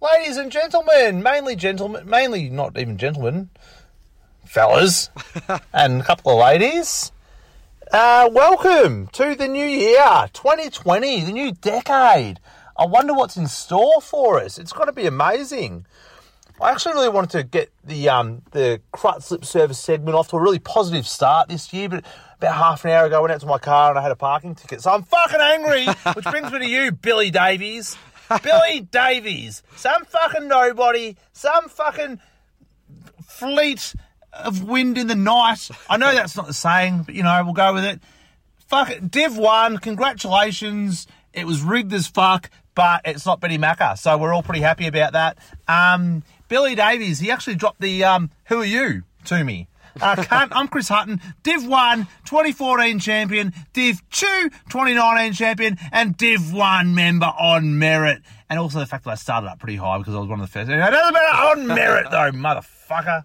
ladies 0.00 0.36
and 0.36 0.52
gentlemen, 0.52 1.22
mainly 1.22 1.56
gentlemen, 1.56 2.08
mainly 2.08 2.50
not 2.50 2.78
even 2.78 2.98
gentlemen, 2.98 3.48
fellas, 4.44 5.10
and 5.72 6.00
a 6.00 6.04
couple 6.04 6.32
of 6.32 6.38
ladies. 6.38 7.12
Uh, 7.92 8.28
welcome 8.32 9.06
to 9.08 9.34
the 9.34 9.48
new 9.48 9.64
year, 9.64 10.28
2020, 10.32 11.24
the 11.24 11.32
new 11.32 11.52
decade. 11.52 12.40
I 12.78 12.84
wonder 12.84 13.14
what's 13.14 13.36
in 13.36 13.46
store 13.46 14.00
for 14.02 14.38
us. 14.38 14.58
It's 14.58 14.72
going 14.72 14.88
to 14.88 14.92
be 14.92 15.06
amazing. 15.06 15.86
I 16.60 16.72
actually 16.72 16.94
really 16.94 17.08
wanted 17.10 17.30
to 17.30 17.42
get 17.44 17.70
the 17.84 18.08
um, 18.08 18.42
the 18.52 18.80
crut 18.90 19.22
slip 19.22 19.44
service 19.44 19.78
segment 19.78 20.16
off 20.16 20.28
to 20.28 20.36
a 20.36 20.40
really 20.40 20.58
positive 20.58 21.06
start 21.06 21.48
this 21.48 21.72
year, 21.72 21.88
but 21.88 22.04
about 22.38 22.54
half 22.54 22.84
an 22.84 22.90
hour 22.90 23.06
ago 23.06 23.18
I 23.18 23.20
went 23.20 23.32
out 23.32 23.40
to 23.40 23.46
my 23.46 23.58
car 23.58 23.90
and 23.90 23.98
I 23.98 24.02
had 24.02 24.12
a 24.12 24.16
parking 24.16 24.54
ticket, 24.54 24.82
so 24.82 24.90
I'm 24.90 25.02
fucking 25.02 25.40
angry. 25.40 25.86
which 26.14 26.24
brings 26.24 26.52
me 26.52 26.58
to 26.58 26.68
you, 26.68 26.92
Billy 26.92 27.30
Davies. 27.30 27.96
Billy 28.42 28.80
Davies, 28.80 29.62
some 29.76 30.04
fucking 30.04 30.48
nobody, 30.48 31.16
some 31.32 31.68
fucking 31.68 32.20
fleet 33.26 33.94
of 34.32 34.64
wind 34.64 34.98
in 34.98 35.06
the 35.06 35.14
night. 35.14 35.70
I 35.88 35.96
know 35.96 36.12
that's 36.12 36.36
not 36.36 36.46
the 36.46 36.54
saying, 36.54 37.02
but 37.04 37.14
you 37.14 37.22
know 37.22 37.42
we'll 37.44 37.52
go 37.52 37.74
with 37.74 37.84
it. 37.84 38.00
Fuck 38.66 38.90
it, 38.90 39.10
Div 39.10 39.36
one, 39.36 39.78
congratulations. 39.78 41.06
It 41.32 41.46
was 41.46 41.62
rigged 41.62 41.92
as 41.92 42.06
fuck, 42.06 42.50
but 42.74 43.02
it's 43.04 43.26
not 43.26 43.40
Benny 43.40 43.58
Macca, 43.58 43.98
so 43.98 44.16
we're 44.18 44.32
all 44.32 44.42
pretty 44.42 44.62
happy 44.62 44.86
about 44.86 45.12
that. 45.12 45.38
Um, 45.68 46.22
Billy 46.48 46.74
Davies, 46.74 47.18
he 47.18 47.30
actually 47.30 47.56
dropped 47.56 47.80
the 47.80 48.04
um, 48.04 48.30
"Who 48.46 48.60
are 48.60 48.64
you?" 48.64 49.04
to 49.26 49.44
me. 49.44 49.68
Uh, 50.00 50.14
cunt, 50.16 50.48
I'm 50.52 50.68
Chris 50.68 50.88
Hutton, 50.88 51.20
Div 51.42 51.66
1 51.66 52.06
2014 52.26 52.98
champion, 52.98 53.54
Div 53.72 54.02
2 54.10 54.50
2019 54.68 55.32
champion, 55.32 55.78
and 55.90 56.16
Div 56.16 56.52
1 56.52 56.94
member 56.94 57.26
on 57.26 57.78
merit. 57.78 58.20
And 58.50 58.58
also 58.58 58.78
the 58.78 58.86
fact 58.86 59.04
that 59.04 59.10
I 59.10 59.14
started 59.14 59.48
up 59.48 59.58
pretty 59.58 59.76
high 59.76 59.96
because 59.96 60.14
I 60.14 60.18
was 60.18 60.28
one 60.28 60.40
of 60.40 60.46
the 60.46 60.52
first. 60.52 60.70
It 60.70 60.76
doesn't 60.76 61.16
on 61.16 61.66
merit 61.66 62.10
though, 62.10 62.30
motherfucker. 62.30 63.24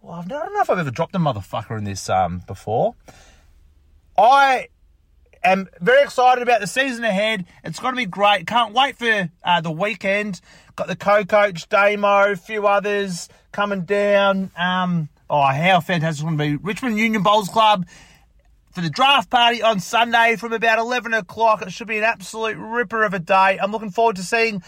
Well, 0.00 0.14
I've, 0.14 0.26
I 0.26 0.28
don't 0.28 0.54
know 0.54 0.60
if 0.60 0.70
I've 0.70 0.78
ever 0.78 0.90
dropped 0.92 1.14
a 1.16 1.18
motherfucker 1.18 1.76
in 1.76 1.84
this 1.84 2.08
um, 2.08 2.42
before. 2.46 2.94
I 4.16 4.68
am 5.42 5.68
very 5.80 6.02
excited 6.02 6.42
about 6.42 6.60
the 6.60 6.68
season 6.68 7.02
ahead. 7.02 7.46
It's 7.64 7.80
going 7.80 7.94
to 7.94 7.96
be 7.96 8.06
great. 8.06 8.46
Can't 8.46 8.74
wait 8.74 8.96
for 8.96 9.30
uh, 9.44 9.60
the 9.60 9.72
weekend. 9.72 10.40
Got 10.76 10.86
the 10.86 10.96
co-coach 10.96 11.68
Damo, 11.68 12.32
a 12.32 12.36
few 12.36 12.66
others 12.66 13.28
coming 13.50 13.82
down. 13.82 14.50
Um, 14.56 15.08
oh, 15.32 15.40
how 15.40 15.80
fantastic 15.80 16.10
it's 16.10 16.22
going 16.22 16.38
to 16.38 16.44
be! 16.44 16.56
Richmond 16.62 16.98
Union 16.98 17.22
Bowls 17.22 17.48
Club 17.48 17.86
for 18.72 18.82
the 18.82 18.90
draft 18.90 19.30
party 19.30 19.62
on 19.62 19.80
Sunday 19.80 20.36
from 20.36 20.52
about 20.52 20.78
eleven 20.78 21.14
o'clock. 21.14 21.62
It 21.62 21.72
should 21.72 21.88
be 21.88 21.98
an 21.98 22.04
absolute 22.04 22.56
ripper 22.58 23.02
of 23.02 23.14
a 23.14 23.18
day. 23.18 23.58
I'm 23.60 23.72
looking 23.72 23.90
forward 23.90 24.16
to 24.16 24.22
seeing. 24.22 24.62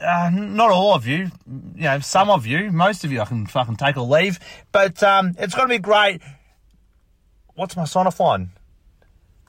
Uh, 0.00 0.30
not 0.32 0.70
all 0.70 0.94
of 0.94 1.08
you, 1.08 1.28
you 1.74 1.82
know, 1.82 1.98
some 1.98 2.30
of 2.30 2.46
you, 2.46 2.70
most 2.70 3.04
of 3.04 3.10
you, 3.10 3.20
I 3.20 3.24
can 3.24 3.46
fucking 3.48 3.74
take 3.74 3.96
or 3.96 4.06
leave, 4.06 4.38
but 4.70 5.02
um, 5.02 5.34
it's 5.36 5.56
going 5.56 5.68
to 5.68 5.74
be 5.74 5.80
great. 5.80 6.22
What's 7.56 7.76
my 7.76 7.84
sign 7.84 8.06
off 8.06 8.20
line? 8.20 8.50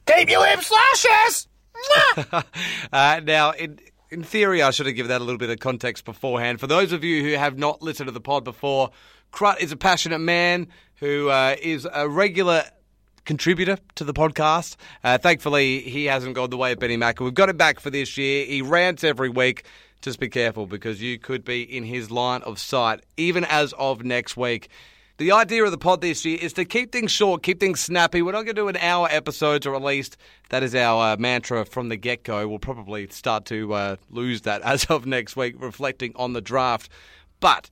Keep 0.08 0.27
your 0.27 0.39
lip 0.39 0.60
slashes! 0.62 1.47
Mwah! 1.75 2.43
Uh, 2.91 3.21
now, 3.23 3.51
in, 3.51 3.79
in 4.10 4.23
theory, 4.23 4.63
I 4.63 4.71
should 4.71 4.88
have 4.88 4.95
given 4.95 5.10
that 5.10 5.21
a 5.21 5.23
little 5.23 5.38
bit 5.38 5.51
of 5.51 5.60
context 5.60 6.03
beforehand. 6.03 6.60
For 6.60 6.65
those 6.65 6.93
of 6.93 7.03
you 7.03 7.21
who 7.21 7.34
have 7.34 7.60
not 7.60 7.84
listened 7.84 8.08
to 8.08 8.12
the 8.12 8.19
pod 8.19 8.43
before, 8.43 8.89
Crut 9.31 9.61
is 9.61 9.71
a 9.71 9.77
passionate 9.77 10.19
man 10.19 10.67
who 10.95 11.29
uh, 11.29 11.55
is 11.61 11.87
a 11.91 12.09
regular 12.09 12.63
contributor 13.25 13.77
to 13.95 14.03
the 14.03 14.13
podcast. 14.13 14.75
Uh, 15.03 15.17
thankfully, 15.17 15.81
he 15.81 16.05
hasn't 16.05 16.35
gone 16.35 16.49
the 16.49 16.57
way 16.57 16.71
of 16.71 16.79
Benny 16.79 16.97
Macker. 16.97 17.23
We've 17.23 17.33
got 17.33 17.49
him 17.49 17.57
back 17.57 17.79
for 17.79 17.89
this 17.89 18.17
year. 18.17 18.45
He 18.45 18.61
rants 18.61 19.03
every 19.03 19.29
week. 19.29 19.65
Just 20.01 20.19
be 20.19 20.29
careful 20.29 20.65
because 20.65 21.01
you 21.01 21.19
could 21.19 21.43
be 21.43 21.61
in 21.61 21.83
his 21.83 22.09
line 22.09 22.41
of 22.41 22.59
sight, 22.59 23.01
even 23.17 23.45
as 23.45 23.73
of 23.73 24.03
next 24.03 24.37
week. 24.37 24.69
The 25.17 25.33
idea 25.33 25.65
of 25.65 25.71
the 25.71 25.77
pod 25.77 25.99
this 25.99 26.23
year 26.23 26.37
is 26.41 26.53
to 26.53 26.63
keep 26.63 26.93
things 26.93 27.11
short, 27.11 27.43
keep 27.43 27.59
things 27.59 27.81
snappy. 27.81 28.21
We're 28.21 28.31
not 28.31 28.43
going 28.45 28.55
to 28.55 28.61
do 28.61 28.67
an 28.69 28.77
hour 28.77 29.09
episodes, 29.11 29.67
or 29.67 29.75
at 29.75 29.81
least 29.81 30.15
that 30.47 30.63
is 30.63 30.73
our 30.73 31.13
uh, 31.13 31.17
mantra 31.17 31.65
from 31.65 31.89
the 31.89 31.97
get 31.97 32.23
go. 32.23 32.47
We'll 32.47 32.57
probably 32.57 33.07
start 33.09 33.43
to 33.47 33.73
uh, 33.73 33.95
lose 34.09 34.41
that 34.41 34.61
as 34.63 34.85
of 34.85 35.05
next 35.05 35.35
week, 35.35 35.55
reflecting 35.59 36.13
on 36.15 36.31
the 36.31 36.39
draft. 36.39 36.89
But 37.41 37.69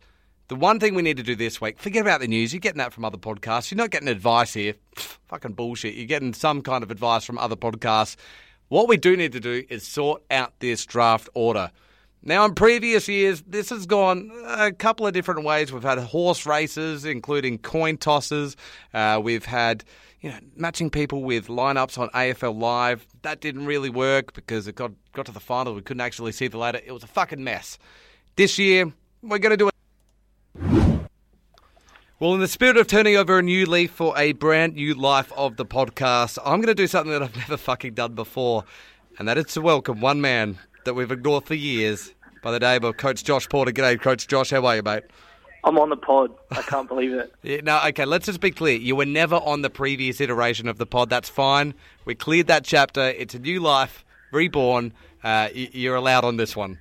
the 0.47 0.55
one 0.55 0.79
thing 0.79 0.95
we 0.95 1.01
need 1.01 1.17
to 1.17 1.23
do 1.23 1.35
this 1.35 1.59
week, 1.59 1.77
forget 1.77 2.01
about 2.01 2.21
the 2.21 2.27
news. 2.27 2.53
You're 2.53 2.59
getting 2.59 2.77
that 2.79 2.93
from 2.93 3.03
other 3.03 3.17
podcasts. 3.17 3.69
You're 3.69 3.77
not 3.77 3.89
getting 3.89 4.07
advice 4.07 4.53
here. 4.53 4.75
Fucking 5.27 5.53
bullshit. 5.53 5.95
You're 5.95 6.05
getting 6.05 6.33
some 6.33 6.61
kind 6.61 6.83
of 6.83 6.91
advice 6.91 7.25
from 7.25 7.37
other 7.37 7.55
podcasts. 7.55 8.15
What 8.69 8.87
we 8.87 8.97
do 8.97 9.17
need 9.17 9.33
to 9.33 9.39
do 9.39 9.63
is 9.69 9.85
sort 9.85 10.23
out 10.31 10.53
this 10.59 10.85
draft 10.85 11.29
order. 11.33 11.71
Now, 12.23 12.43
in 12.45 12.55
previous 12.55 13.07
years, 13.07 13.43
this 13.47 13.69
has 13.69 13.85
gone 13.85 14.31
a 14.45 14.71
couple 14.71 15.07
of 15.07 15.13
different 15.13 15.43
ways. 15.43 15.71
We've 15.71 15.83
had 15.83 15.99
horse 15.99 16.45
races, 16.45 17.05
including 17.05 17.59
coin 17.59 17.97
tosses. 17.97 18.57
Uh, 18.93 19.21
we've 19.23 19.45
had 19.45 19.83
you 20.21 20.31
know 20.31 20.39
matching 20.55 20.89
people 20.89 21.23
with 21.23 21.47
lineups 21.47 21.97
on 21.97 22.09
AFL 22.09 22.59
Live. 22.59 23.07
That 23.21 23.39
didn't 23.39 23.65
really 23.65 23.89
work 23.89 24.33
because 24.33 24.67
it 24.67 24.75
got 24.75 24.91
got 25.13 25.27
to 25.27 25.31
the 25.31 25.39
final. 25.39 25.73
We 25.73 25.81
couldn't 25.81 26.01
actually 26.01 26.31
see 26.31 26.47
the 26.47 26.57
ladder. 26.57 26.81
It 26.85 26.91
was 26.91 27.03
a 27.03 27.07
fucking 27.07 27.43
mess. 27.43 27.77
This 28.35 28.57
year, 28.57 28.91
we're 29.21 29.39
going 29.39 29.51
to 29.51 29.57
do 29.57 29.67
it. 29.69 29.76
Well, 32.19 32.33
in 32.33 32.39
the 32.39 32.47
spirit 32.47 32.77
of 32.77 32.87
turning 32.87 33.15
over 33.15 33.37
a 33.37 33.43
new 33.43 33.67
leaf 33.67 33.91
for 33.91 34.17
a 34.17 34.31
brand 34.31 34.73
new 34.73 34.95
life 34.95 35.31
of 35.33 35.55
the 35.55 35.67
podcast, 35.67 36.39
I'm 36.43 36.55
going 36.55 36.65
to 36.65 36.73
do 36.73 36.87
something 36.87 37.11
that 37.11 37.21
I've 37.21 37.35
never 37.35 37.57
fucking 37.57 37.93
done 37.93 38.15
before, 38.15 38.63
and 39.19 39.27
that 39.27 39.37
is 39.37 39.53
to 39.53 39.61
welcome 39.61 40.01
one 40.01 40.19
man 40.19 40.57
that 40.85 40.95
we've 40.95 41.11
ignored 41.11 41.45
for 41.45 41.53
years 41.53 42.15
by 42.41 42.49
the 42.49 42.59
name 42.59 42.83
of 42.85 42.97
Coach 42.97 43.23
Josh 43.23 43.47
Porter. 43.47 43.71
G'day, 43.71 44.01
Coach 44.01 44.27
Josh. 44.27 44.49
How 44.49 44.65
are 44.65 44.77
you, 44.77 44.81
mate? 44.81 45.03
I'm 45.63 45.77
on 45.77 45.91
the 45.91 45.95
pod. 45.95 46.33
I 46.49 46.63
can't 46.63 46.87
believe 46.87 47.13
it. 47.13 47.31
Yeah, 47.43 47.61
no, 47.61 47.79
okay, 47.89 48.05
let's 48.05 48.25
just 48.25 48.39
be 48.41 48.49
clear. 48.49 48.79
You 48.79 48.95
were 48.95 49.05
never 49.05 49.35
on 49.35 49.61
the 49.61 49.69
previous 49.69 50.19
iteration 50.19 50.67
of 50.67 50.79
the 50.79 50.87
pod. 50.87 51.11
That's 51.11 51.29
fine. 51.29 51.75
We 52.05 52.15
cleared 52.15 52.47
that 52.47 52.63
chapter. 52.63 53.09
It's 53.09 53.35
a 53.35 53.39
new 53.39 53.59
life, 53.59 54.03
reborn. 54.31 54.91
Uh, 55.23 55.49
you're 55.53 55.95
allowed 55.95 56.25
on 56.25 56.37
this 56.37 56.55
one, 56.55 56.79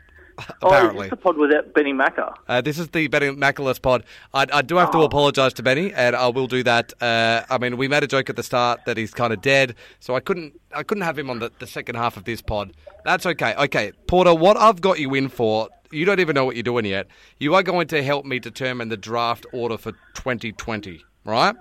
apparently. 0.62 1.06
is 1.06 1.10
this 1.10 1.10
the 1.10 1.16
pod 1.16 1.36
without 1.36 1.74
Benny 1.74 1.92
Macker? 1.92 2.32
Uh, 2.48 2.60
this 2.60 2.78
is 2.78 2.88
the 2.88 3.08
Benny 3.08 3.28
Maculus 3.28 3.80
pod. 3.80 4.04
I, 4.34 4.46
I 4.52 4.62
do 4.62 4.76
have 4.76 4.90
to 4.92 5.02
apologise 5.02 5.52
to 5.54 5.62
Benny, 5.62 5.92
and 5.92 6.14
I 6.16 6.28
will 6.28 6.46
do 6.46 6.62
that. 6.62 6.92
Uh, 7.00 7.42
I 7.48 7.58
mean, 7.58 7.76
we 7.76 7.88
made 7.88 8.02
a 8.02 8.06
joke 8.06 8.30
at 8.30 8.36
the 8.36 8.42
start 8.42 8.80
that 8.86 8.96
he's 8.96 9.12
kind 9.12 9.32
of 9.32 9.40
dead, 9.42 9.74
so 10.00 10.14
I 10.14 10.20
couldn't 10.20 10.60
I 10.74 10.82
couldn't 10.82 11.04
have 11.04 11.18
him 11.18 11.30
on 11.30 11.38
the, 11.38 11.50
the 11.58 11.66
second 11.66 11.96
half 11.96 12.16
of 12.16 12.24
this 12.24 12.42
pod. 12.42 12.72
That's 13.04 13.26
okay. 13.26 13.54
Okay, 13.54 13.92
Porter, 14.06 14.34
what 14.34 14.56
I've 14.56 14.80
got 14.80 14.98
you 14.98 15.14
in 15.14 15.28
for, 15.28 15.68
you 15.90 16.04
don't 16.04 16.20
even 16.20 16.34
know 16.34 16.44
what 16.44 16.56
you're 16.56 16.62
doing 16.62 16.84
yet. 16.84 17.06
You 17.38 17.54
are 17.54 17.62
going 17.62 17.88
to 17.88 18.02
help 18.02 18.24
me 18.24 18.38
determine 18.38 18.88
the 18.88 18.96
draft 18.96 19.46
order 19.52 19.78
for 19.78 19.92
2020, 20.14 21.04
right? 21.24 21.54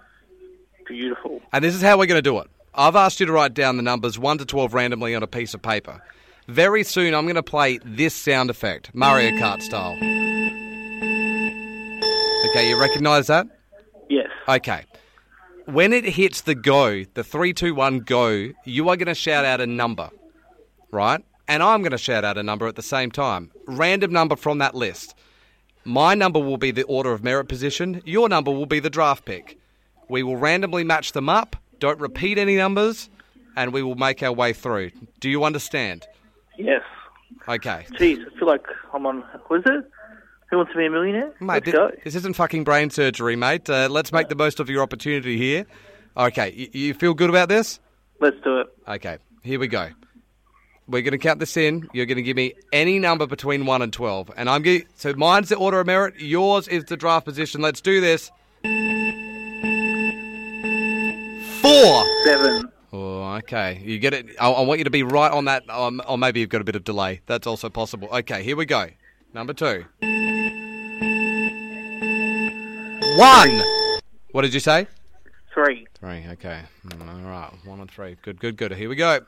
Beautiful. 0.87 1.41
And 1.53 1.63
this 1.63 1.75
is 1.75 1.81
how 1.81 1.97
we're 1.97 2.05
going 2.07 2.17
to 2.17 2.21
do 2.21 2.39
it. 2.39 2.47
I've 2.73 2.95
asked 2.95 3.19
you 3.19 3.25
to 3.25 3.31
write 3.31 3.53
down 3.53 3.77
the 3.77 3.83
numbers 3.83 4.19
1 4.19 4.39
to 4.39 4.45
12 4.45 4.73
randomly 4.73 5.15
on 5.15 5.23
a 5.23 5.27
piece 5.27 5.53
of 5.53 5.61
paper. 5.61 6.01
Very 6.47 6.83
soon, 6.83 7.15
I'm 7.15 7.25
going 7.25 7.35
to 7.35 7.43
play 7.43 7.79
this 7.83 8.13
sound 8.13 8.49
effect, 8.49 8.93
Mario 8.93 9.31
Kart 9.31 9.61
style. 9.61 9.95
Okay, 12.49 12.69
you 12.69 12.79
recognise 12.79 13.27
that? 13.27 13.47
Yes. 14.09 14.29
Okay. 14.47 14.83
When 15.65 15.91
it 15.91 16.05
hits 16.05 16.41
the 16.41 16.53
go, 16.53 17.03
the 17.15 17.23
three, 17.23 17.51
two, 17.51 17.73
one, 17.73 17.99
go, 17.99 18.51
you 18.63 18.89
are 18.89 18.95
going 18.95 19.07
to 19.07 19.15
shout 19.15 19.43
out 19.43 19.59
a 19.59 19.65
number, 19.65 20.11
right? 20.91 21.25
And 21.47 21.63
I'm 21.63 21.81
going 21.81 21.91
to 21.91 21.97
shout 21.97 22.23
out 22.23 22.37
a 22.37 22.43
number 22.43 22.67
at 22.67 22.75
the 22.75 22.83
same 22.83 23.09
time. 23.09 23.51
Random 23.65 24.11
number 24.11 24.35
from 24.35 24.59
that 24.59 24.75
list. 24.75 25.15
My 25.83 26.13
number 26.13 26.39
will 26.39 26.57
be 26.57 26.69
the 26.71 26.83
order 26.83 27.11
of 27.11 27.23
merit 27.23 27.47
position. 27.47 28.03
Your 28.05 28.29
number 28.29 28.51
will 28.51 28.67
be 28.67 28.79
the 28.79 28.89
draft 28.91 29.25
pick. 29.25 29.59
We 30.09 30.21
will 30.21 30.37
randomly 30.37 30.83
match 30.83 31.13
them 31.13 31.29
up. 31.29 31.55
Don't 31.79 31.99
repeat 31.99 32.37
any 32.37 32.55
numbers, 32.55 33.09
and 33.55 33.73
we 33.73 33.81
will 33.81 33.95
make 33.95 34.21
our 34.21 34.31
way 34.31 34.53
through. 34.53 34.91
Do 35.19 35.29
you 35.29 35.43
understand? 35.43 36.05
Yes. 36.57 36.81
Okay. 37.47 37.85
Jeez, 37.99 38.17
I 38.25 38.39
feel 38.39 38.47
like 38.47 38.65
I'm 38.93 39.05
on. 39.05 39.21
What 39.47 39.59
is 39.59 39.65
it? 39.67 39.91
Who 40.51 40.57
wants 40.57 40.71
to 40.73 40.77
be 40.77 40.85
a 40.85 40.89
millionaire? 40.89 41.33
Mate, 41.39 41.53
Let's 41.53 41.65
thi- 41.65 41.71
go. 41.71 41.91
this 42.03 42.15
isn't 42.15 42.35
fucking 42.35 42.63
brain 42.63 42.89
surgery, 42.91 43.35
mate. 43.35 43.69
Uh, 43.69 43.87
let's 43.89 44.11
make 44.11 44.29
the 44.29 44.35
most 44.35 44.59
of 44.59 44.69
your 44.69 44.83
opportunity 44.83 45.37
here. 45.37 45.65
Okay, 46.15 46.53
you, 46.53 46.69
you 46.87 46.93
feel 46.93 47.13
good 47.13 47.29
about 47.29 47.49
this? 47.49 47.79
Let's 48.21 48.37
do 48.43 48.59
it. 48.59 48.67
Okay, 48.87 49.17
here 49.43 49.59
we 49.59 49.67
go. 49.67 49.89
We're 50.87 51.01
going 51.01 51.13
to 51.13 51.17
count 51.17 51.39
this 51.39 51.57
in. 51.57 51.89
You're 51.93 52.05
going 52.05 52.17
to 52.17 52.21
give 52.21 52.37
me 52.37 52.53
any 52.71 52.99
number 52.99 53.25
between 53.25 53.65
1 53.65 53.81
and 53.81 53.91
12. 53.91 54.31
And 54.37 54.47
I'm 54.47 54.61
going 54.61 54.83
so 54.95 55.13
mine's 55.13 55.49
the 55.49 55.55
order 55.57 55.79
of 55.79 55.87
merit, 55.87 56.13
yours 56.19 56.67
is 56.67 56.85
the 56.85 56.95
draft 56.95 57.25
position. 57.25 57.59
Let's 57.61 57.81
do 57.81 57.99
this. 58.01 58.31
4. 61.61 62.05
Seven. 62.23 62.71
Oh, 62.95 63.33
okay. 63.39 63.81
You 63.83 63.99
get 63.99 64.13
it. 64.13 64.27
I, 64.39 64.49
I 64.49 64.61
want 64.61 64.77
you 64.79 64.85
to 64.85 64.89
be 64.89 65.03
right 65.03 65.31
on 65.31 65.45
that, 65.45 65.69
um, 65.69 66.01
or 66.07 66.17
maybe 66.17 66.39
you've 66.39 66.47
got 66.49 66.61
a 66.61 66.63
bit 66.63 66.77
of 66.77 66.85
delay. 66.85 67.19
That's 67.25 67.45
also 67.45 67.69
possible. 67.69 68.07
Okay, 68.09 68.41
here 68.41 68.55
we 68.55 68.65
go. 68.65 68.87
Number 69.33 69.53
two. 69.53 69.83
One. 73.17 73.61
What 74.31 74.43
did 74.43 74.53
you 74.53 74.61
say? 74.61 74.87
Three. 75.53 75.85
Three. 75.99 76.25
Okay. 76.31 76.61
Mm, 76.87 77.25
All 77.25 77.29
right. 77.29 77.51
One 77.65 77.81
and 77.81 77.91
three. 77.91 78.15
Good. 78.21 78.39
Good. 78.39 78.55
Good. 78.55 78.71
Here 78.73 78.87
we 78.87 78.95
go. 78.95 79.19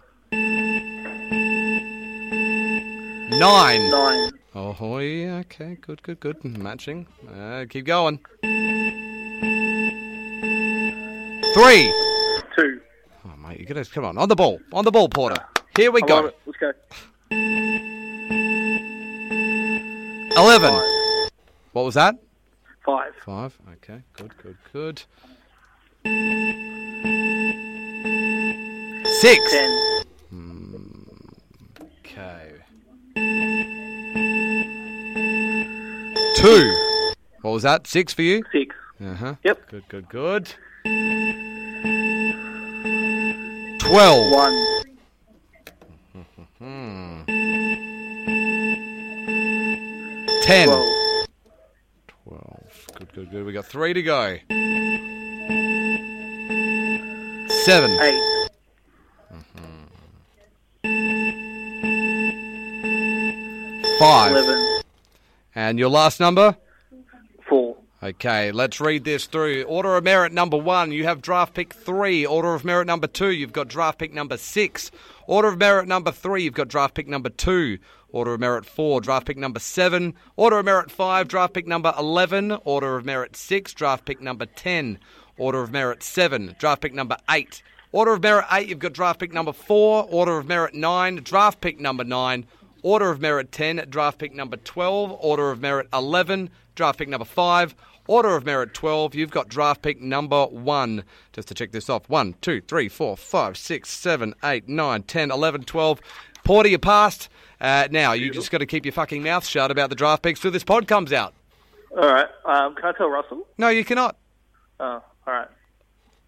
Nine. 3.29 3.91
Nine. 3.91 4.31
Oh, 4.55 4.97
yeah. 4.99 5.39
Okay. 5.39 5.77
Good. 5.81 6.01
Good. 6.03 6.21
Good. 6.21 6.45
Matching. 6.45 7.05
Uh, 7.29 7.65
keep 7.69 7.85
going. 7.85 8.19
Three. 11.53 11.91
Two. 12.55 12.79
Oh, 13.29 13.35
mate, 13.35 13.59
you 13.59 13.65
gotta 13.65 13.83
come 13.85 14.05
on 14.05 14.17
on 14.17 14.29
the 14.29 14.35
ball, 14.35 14.59
on 14.71 14.85
the 14.85 14.91
ball, 14.91 15.09
Porter. 15.09 15.43
Here 15.75 15.91
we 15.91 16.01
I'm 16.01 16.07
go. 16.07 16.17
on. 16.17 16.31
Let's 16.45 16.57
go. 16.59 16.71
Eleven. 20.37 20.73
What 21.73 21.83
was 21.85 21.95
that? 21.95 22.15
Five. 22.85 23.13
Five. 23.25 23.57
Okay. 23.73 24.01
Good. 24.13 24.33
Good. 24.37 24.57
Good. 24.71 25.03
Six. 29.19 29.51
Ten. 29.51 30.03
Okay. 32.05 32.53
Two. 36.35 36.75
What 37.41 37.51
was 37.51 37.63
that? 37.63 37.87
Six 37.87 38.13
for 38.13 38.21
you? 38.21 38.43
Six. 38.51 38.75
Uh 39.03 39.13
huh. 39.15 39.35
Yep. 39.43 39.69
Good. 39.69 39.89
Good. 39.89 40.09
Good. 40.09 40.53
Twelve. 43.87 44.31
One. 44.31 44.53
Ten. 50.43 50.67
Twelve. 50.67 51.27
Twelve. 52.07 52.87
Good. 52.95 53.13
Good. 53.13 53.31
Good. 53.31 53.45
We 53.45 53.53
got 53.53 53.65
three 53.65 53.93
to 53.93 54.03
go. 54.03 54.37
Seven. 57.63 57.91
Eight. 58.01 58.49
Five. 63.99 64.31
Eleven. 64.31 64.81
And 65.55 65.79
your 65.79 65.89
last 65.89 66.19
number? 66.19 66.57
Okay, 68.07 68.53
let's 68.53 68.79
read 68.79 69.03
this 69.03 69.25
through. 69.25 69.63
Order 69.63 69.97
of 69.97 70.05
merit 70.05 70.31
number 70.31 70.55
one, 70.55 70.93
you 70.93 71.03
have 71.03 71.21
draft 71.21 71.53
pick 71.53 71.73
three. 71.73 72.25
Order 72.25 72.53
of 72.53 72.63
merit 72.63 72.87
number 72.87 73.05
two, 73.05 73.31
you've 73.31 73.51
got 73.51 73.67
draft 73.67 73.99
pick 73.99 74.13
number 74.13 74.37
six. 74.37 74.91
Order 75.25 75.49
of 75.49 75.57
merit 75.57 75.89
number 75.89 76.13
three, 76.13 76.43
you've 76.43 76.53
got 76.53 76.69
draft 76.69 76.93
pick 76.93 77.09
number 77.09 77.27
two. 77.27 77.79
Order 78.13 78.35
of 78.35 78.39
merit 78.39 78.65
four, 78.65 79.01
draft 79.01 79.27
pick 79.27 79.35
number 79.35 79.59
seven. 79.59 80.13
Order 80.37 80.59
of 80.59 80.65
merit 80.65 80.89
five, 80.89 81.27
draft 81.27 81.53
pick 81.53 81.67
number 81.67 81.93
11. 81.99 82.53
Order 82.63 82.95
of 82.95 83.03
merit 83.03 83.35
six, 83.35 83.73
draft 83.73 84.05
pick 84.05 84.21
number 84.21 84.45
10. 84.45 84.99
Order 85.37 85.63
of 85.63 85.73
merit 85.73 86.01
seven, 86.01 86.55
draft 86.57 86.83
pick 86.83 86.93
number 86.93 87.17
eight. 87.29 87.61
Order 87.91 88.13
of 88.13 88.23
merit 88.23 88.45
eight, 88.53 88.69
you've 88.69 88.79
got 88.79 88.93
draft 88.93 89.19
pick 89.19 89.33
number 89.33 89.51
four. 89.51 90.07
Order 90.09 90.37
of 90.37 90.47
merit 90.47 90.73
nine, 90.73 91.17
draft 91.17 91.59
pick 91.59 91.77
number 91.77 92.05
nine. 92.05 92.45
Order 92.83 93.09
of 93.09 93.19
merit 93.19 93.51
10, 93.51 93.87
draft 93.89 94.19
pick 94.19 94.33
number 94.33 94.55
12. 94.55 95.17
Order 95.19 95.51
of 95.51 95.59
merit 95.59 95.89
11, 95.91 96.49
draft 96.75 96.99
pick 96.99 97.09
number 97.09 97.25
5. 97.25 97.75
Order 98.07 98.35
of 98.37 98.45
merit 98.45 98.73
12, 98.73 99.15
you've 99.15 99.31
got 99.31 99.49
draft 99.49 99.81
pick 99.81 100.01
number 100.01 100.45
1. 100.45 101.03
Just 101.33 101.49
to 101.49 101.53
check 101.53 101.71
this 101.71 101.89
off 101.89 102.09
1, 102.09 102.35
2, 102.41 102.61
3, 102.61 102.89
4, 102.89 103.17
5, 103.17 103.57
6, 103.57 103.89
7, 103.89 104.33
8, 104.43 104.69
9, 104.69 105.03
10, 105.03 105.31
11, 105.31 105.63
12. 105.63 106.01
Porter, 106.45 106.69
you 106.69 106.79
passed. 106.79 107.27
Uh, 107.59 107.89
now, 107.91 108.13
you 108.13 108.31
just 108.31 108.49
got 108.49 108.59
to 108.59 108.65
keep 108.65 108.85
your 108.85 108.93
fucking 108.93 109.21
mouth 109.21 109.45
shut 109.45 109.71
about 109.71 109.89
the 109.89 109.95
draft 109.95 110.23
picks 110.23 110.39
till 110.39 110.51
this 110.51 110.63
pod 110.63 110.87
comes 110.87 111.11
out. 111.11 111.33
All 111.91 112.07
right. 112.07 112.27
Um, 112.45 112.75
can 112.75 112.85
I 112.85 112.91
tell 112.93 113.09
Russell? 113.09 113.45
No, 113.57 113.67
you 113.67 113.83
cannot. 113.83 114.15
Oh, 114.79 115.03
all 115.25 115.33
right. 115.33 115.47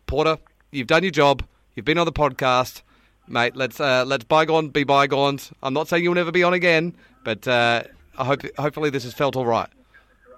Porter, 0.06 0.38
you've 0.72 0.88
done 0.88 1.04
your 1.04 1.12
job. 1.12 1.44
You've 1.76 1.86
been 1.86 1.98
on 1.98 2.06
the 2.06 2.12
podcast, 2.12 2.82
mate. 3.28 3.56
Let's 3.56 3.80
uh, 3.80 4.04
let's 4.06 4.26
bygone 4.26 4.70
be 4.70 4.84
bygones. 4.84 5.52
I'm 5.64 5.74
not 5.74 5.88
saying 5.88 6.04
you'll 6.04 6.16
never 6.16 6.32
be 6.32 6.44
on 6.44 6.54
again, 6.54 6.96
but 7.24 7.48
uh, 7.48 7.84
I 8.18 8.26
hope 8.26 8.42
hopefully 8.58 8.90
this 8.90 9.04
has 9.04 9.14
felt 9.14 9.36
all 9.36 9.46
right. 9.46 9.70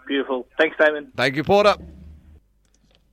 Beautiful. 0.07 0.47
Thanks, 0.57 0.75
Damon. 0.77 1.11
Thank 1.15 1.35
you, 1.35 1.43
Porter. 1.43 1.75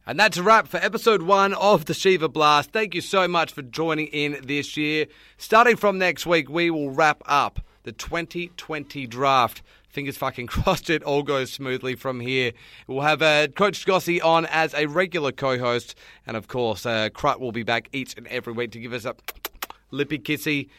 And 0.08 0.18
that's 0.18 0.38
a 0.38 0.42
wrap 0.42 0.68
for 0.68 0.78
episode 0.78 1.20
one 1.20 1.52
of 1.52 1.84
the 1.84 1.92
Shiva 1.92 2.30
Blast. 2.30 2.70
Thank 2.70 2.94
you 2.94 3.02
so 3.02 3.28
much 3.28 3.52
for 3.52 3.60
joining 3.60 4.06
in 4.06 4.38
this 4.42 4.74
year. 4.74 5.06
Starting 5.36 5.76
from 5.76 5.98
next 5.98 6.24
week, 6.24 6.48
we 6.48 6.70
will 6.70 6.90
wrap 6.90 7.22
up 7.26 7.60
the 7.82 7.92
2020 7.92 9.06
draft. 9.06 9.60
Fingers 9.90 10.16
fucking 10.16 10.46
crossed 10.48 10.88
it 10.88 11.02
all 11.02 11.22
goes 11.22 11.52
smoothly 11.52 11.94
from 11.94 12.20
here. 12.20 12.52
We'll 12.86 13.02
have 13.02 13.20
uh, 13.20 13.48
Coach 13.48 13.84
Gossi 13.84 14.18
on 14.22 14.46
as 14.46 14.72
a 14.72 14.86
regular 14.86 15.30
co 15.30 15.58
host. 15.58 15.94
And 16.26 16.38
of 16.38 16.48
course, 16.48 16.86
uh, 16.86 17.10
Crut 17.12 17.38
will 17.38 17.52
be 17.52 17.62
back 17.62 17.90
each 17.92 18.16
and 18.16 18.26
every 18.28 18.54
week 18.54 18.72
to 18.72 18.80
give 18.80 18.94
us 18.94 19.04
a 19.04 19.14
lippy 19.90 20.18
kissy. 20.18 20.70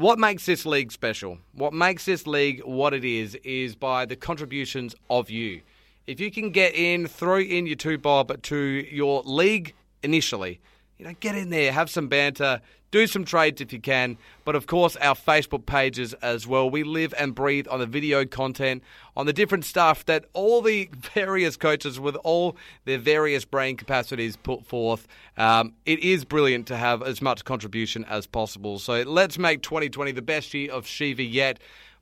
What 0.00 0.18
makes 0.18 0.46
this 0.46 0.64
league 0.64 0.92
special? 0.92 1.36
What 1.52 1.74
makes 1.74 2.06
this 2.06 2.26
league 2.26 2.62
what 2.64 2.94
it 2.94 3.04
is, 3.04 3.34
is 3.44 3.74
by 3.74 4.06
the 4.06 4.16
contributions 4.16 4.94
of 5.10 5.28
you. 5.28 5.60
If 6.06 6.20
you 6.20 6.30
can 6.30 6.52
get 6.52 6.74
in, 6.74 7.06
throw 7.06 7.38
in 7.38 7.66
your 7.66 7.76
two 7.76 7.98
bob 7.98 8.40
to 8.44 8.56
your 8.56 9.20
league 9.26 9.74
initially, 10.02 10.58
you 11.00 11.06
know, 11.06 11.14
get 11.18 11.34
in 11.34 11.48
there, 11.48 11.72
have 11.72 11.88
some 11.88 12.08
banter, 12.08 12.60
do 12.90 13.06
some 13.06 13.24
trades 13.24 13.62
if 13.62 13.72
you 13.72 13.80
can. 13.80 14.18
But 14.44 14.54
of 14.54 14.66
course, 14.66 14.96
our 14.96 15.14
Facebook 15.14 15.64
pages 15.64 16.12
as 16.14 16.46
well. 16.46 16.68
We 16.68 16.82
live 16.82 17.14
and 17.18 17.34
breathe 17.34 17.66
on 17.68 17.80
the 17.80 17.86
video 17.86 18.26
content, 18.26 18.82
on 19.16 19.24
the 19.24 19.32
different 19.32 19.64
stuff 19.64 20.04
that 20.04 20.26
all 20.34 20.60
the 20.60 20.90
various 21.14 21.56
coaches 21.56 21.98
with 21.98 22.16
all 22.16 22.54
their 22.84 22.98
various 22.98 23.46
brain 23.46 23.78
capacities 23.78 24.36
put 24.36 24.66
forth. 24.66 25.08
Um, 25.38 25.72
it 25.86 26.00
is 26.00 26.26
brilliant 26.26 26.66
to 26.66 26.76
have 26.76 27.02
as 27.02 27.22
much 27.22 27.46
contribution 27.46 28.04
as 28.04 28.26
possible. 28.26 28.78
So 28.78 29.00
let's 29.00 29.38
make 29.38 29.62
2020 29.62 30.12
the 30.12 30.20
best 30.20 30.52
year 30.52 30.70
of 30.70 30.86
Shiva 30.86 31.22
yet. 31.22 31.60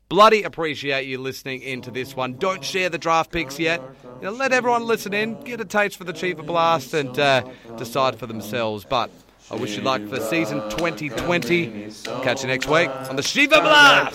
Bloody 0.09 0.43
appreciate 0.43 1.07
you 1.07 1.19
listening 1.19 1.61
into 1.61 1.91
this 1.91 2.17
one. 2.17 2.33
Don't 2.35 2.65
share 2.65 2.89
the 2.89 2.97
draft 2.97 3.31
picks 3.31 3.59
yet. 3.59 3.83
You 4.21 4.23
know, 4.23 4.31
let 4.31 4.53
everyone 4.53 4.87
listen 4.87 5.13
in, 5.13 5.39
get 5.43 5.61
a 5.61 5.67
taste 5.67 5.99
for 5.99 6.05
the 6.05 6.15
Shiva 6.15 6.43
Blast, 6.43 6.95
and 6.95 7.19
uh, 7.19 7.43
decide 7.77 8.19
for 8.19 8.27
themselves. 8.27 8.87
But 8.89 9.11
I 9.51 9.57
wish 9.57 9.77
you 9.77 9.83
luck 9.83 10.01
for 10.09 10.19
season 10.21 10.61
2020. 10.71 11.91
Catch 12.23 12.43
you 12.43 12.49
next 12.49 12.69
week 12.69 12.89
on 12.89 13.17
the 13.17 13.23
Shiva 13.23 13.61
Blast. 13.61 14.15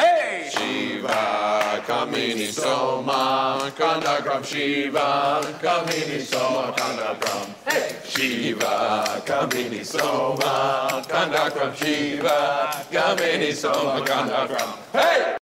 Hey! 0.00 0.48
Shiva, 0.50 1.82
Kamini 1.86 2.50
Soma, 2.50 3.70
Kandagram 3.76 4.42
Shiva, 4.42 5.42
Kamini 5.60 6.20
Soma, 6.22 6.72
Kandagram. 6.72 7.46
Hey! 7.68 7.96
Shiva, 8.08 9.22
Kamini 9.26 9.84
Soma, 9.84 11.02
Kandagram 11.06 11.74
Shiva, 11.76 12.86
Kamini 12.90 13.52
Soma, 13.52 14.00
Kandagram. 14.06 14.74
Hey! 14.92 15.36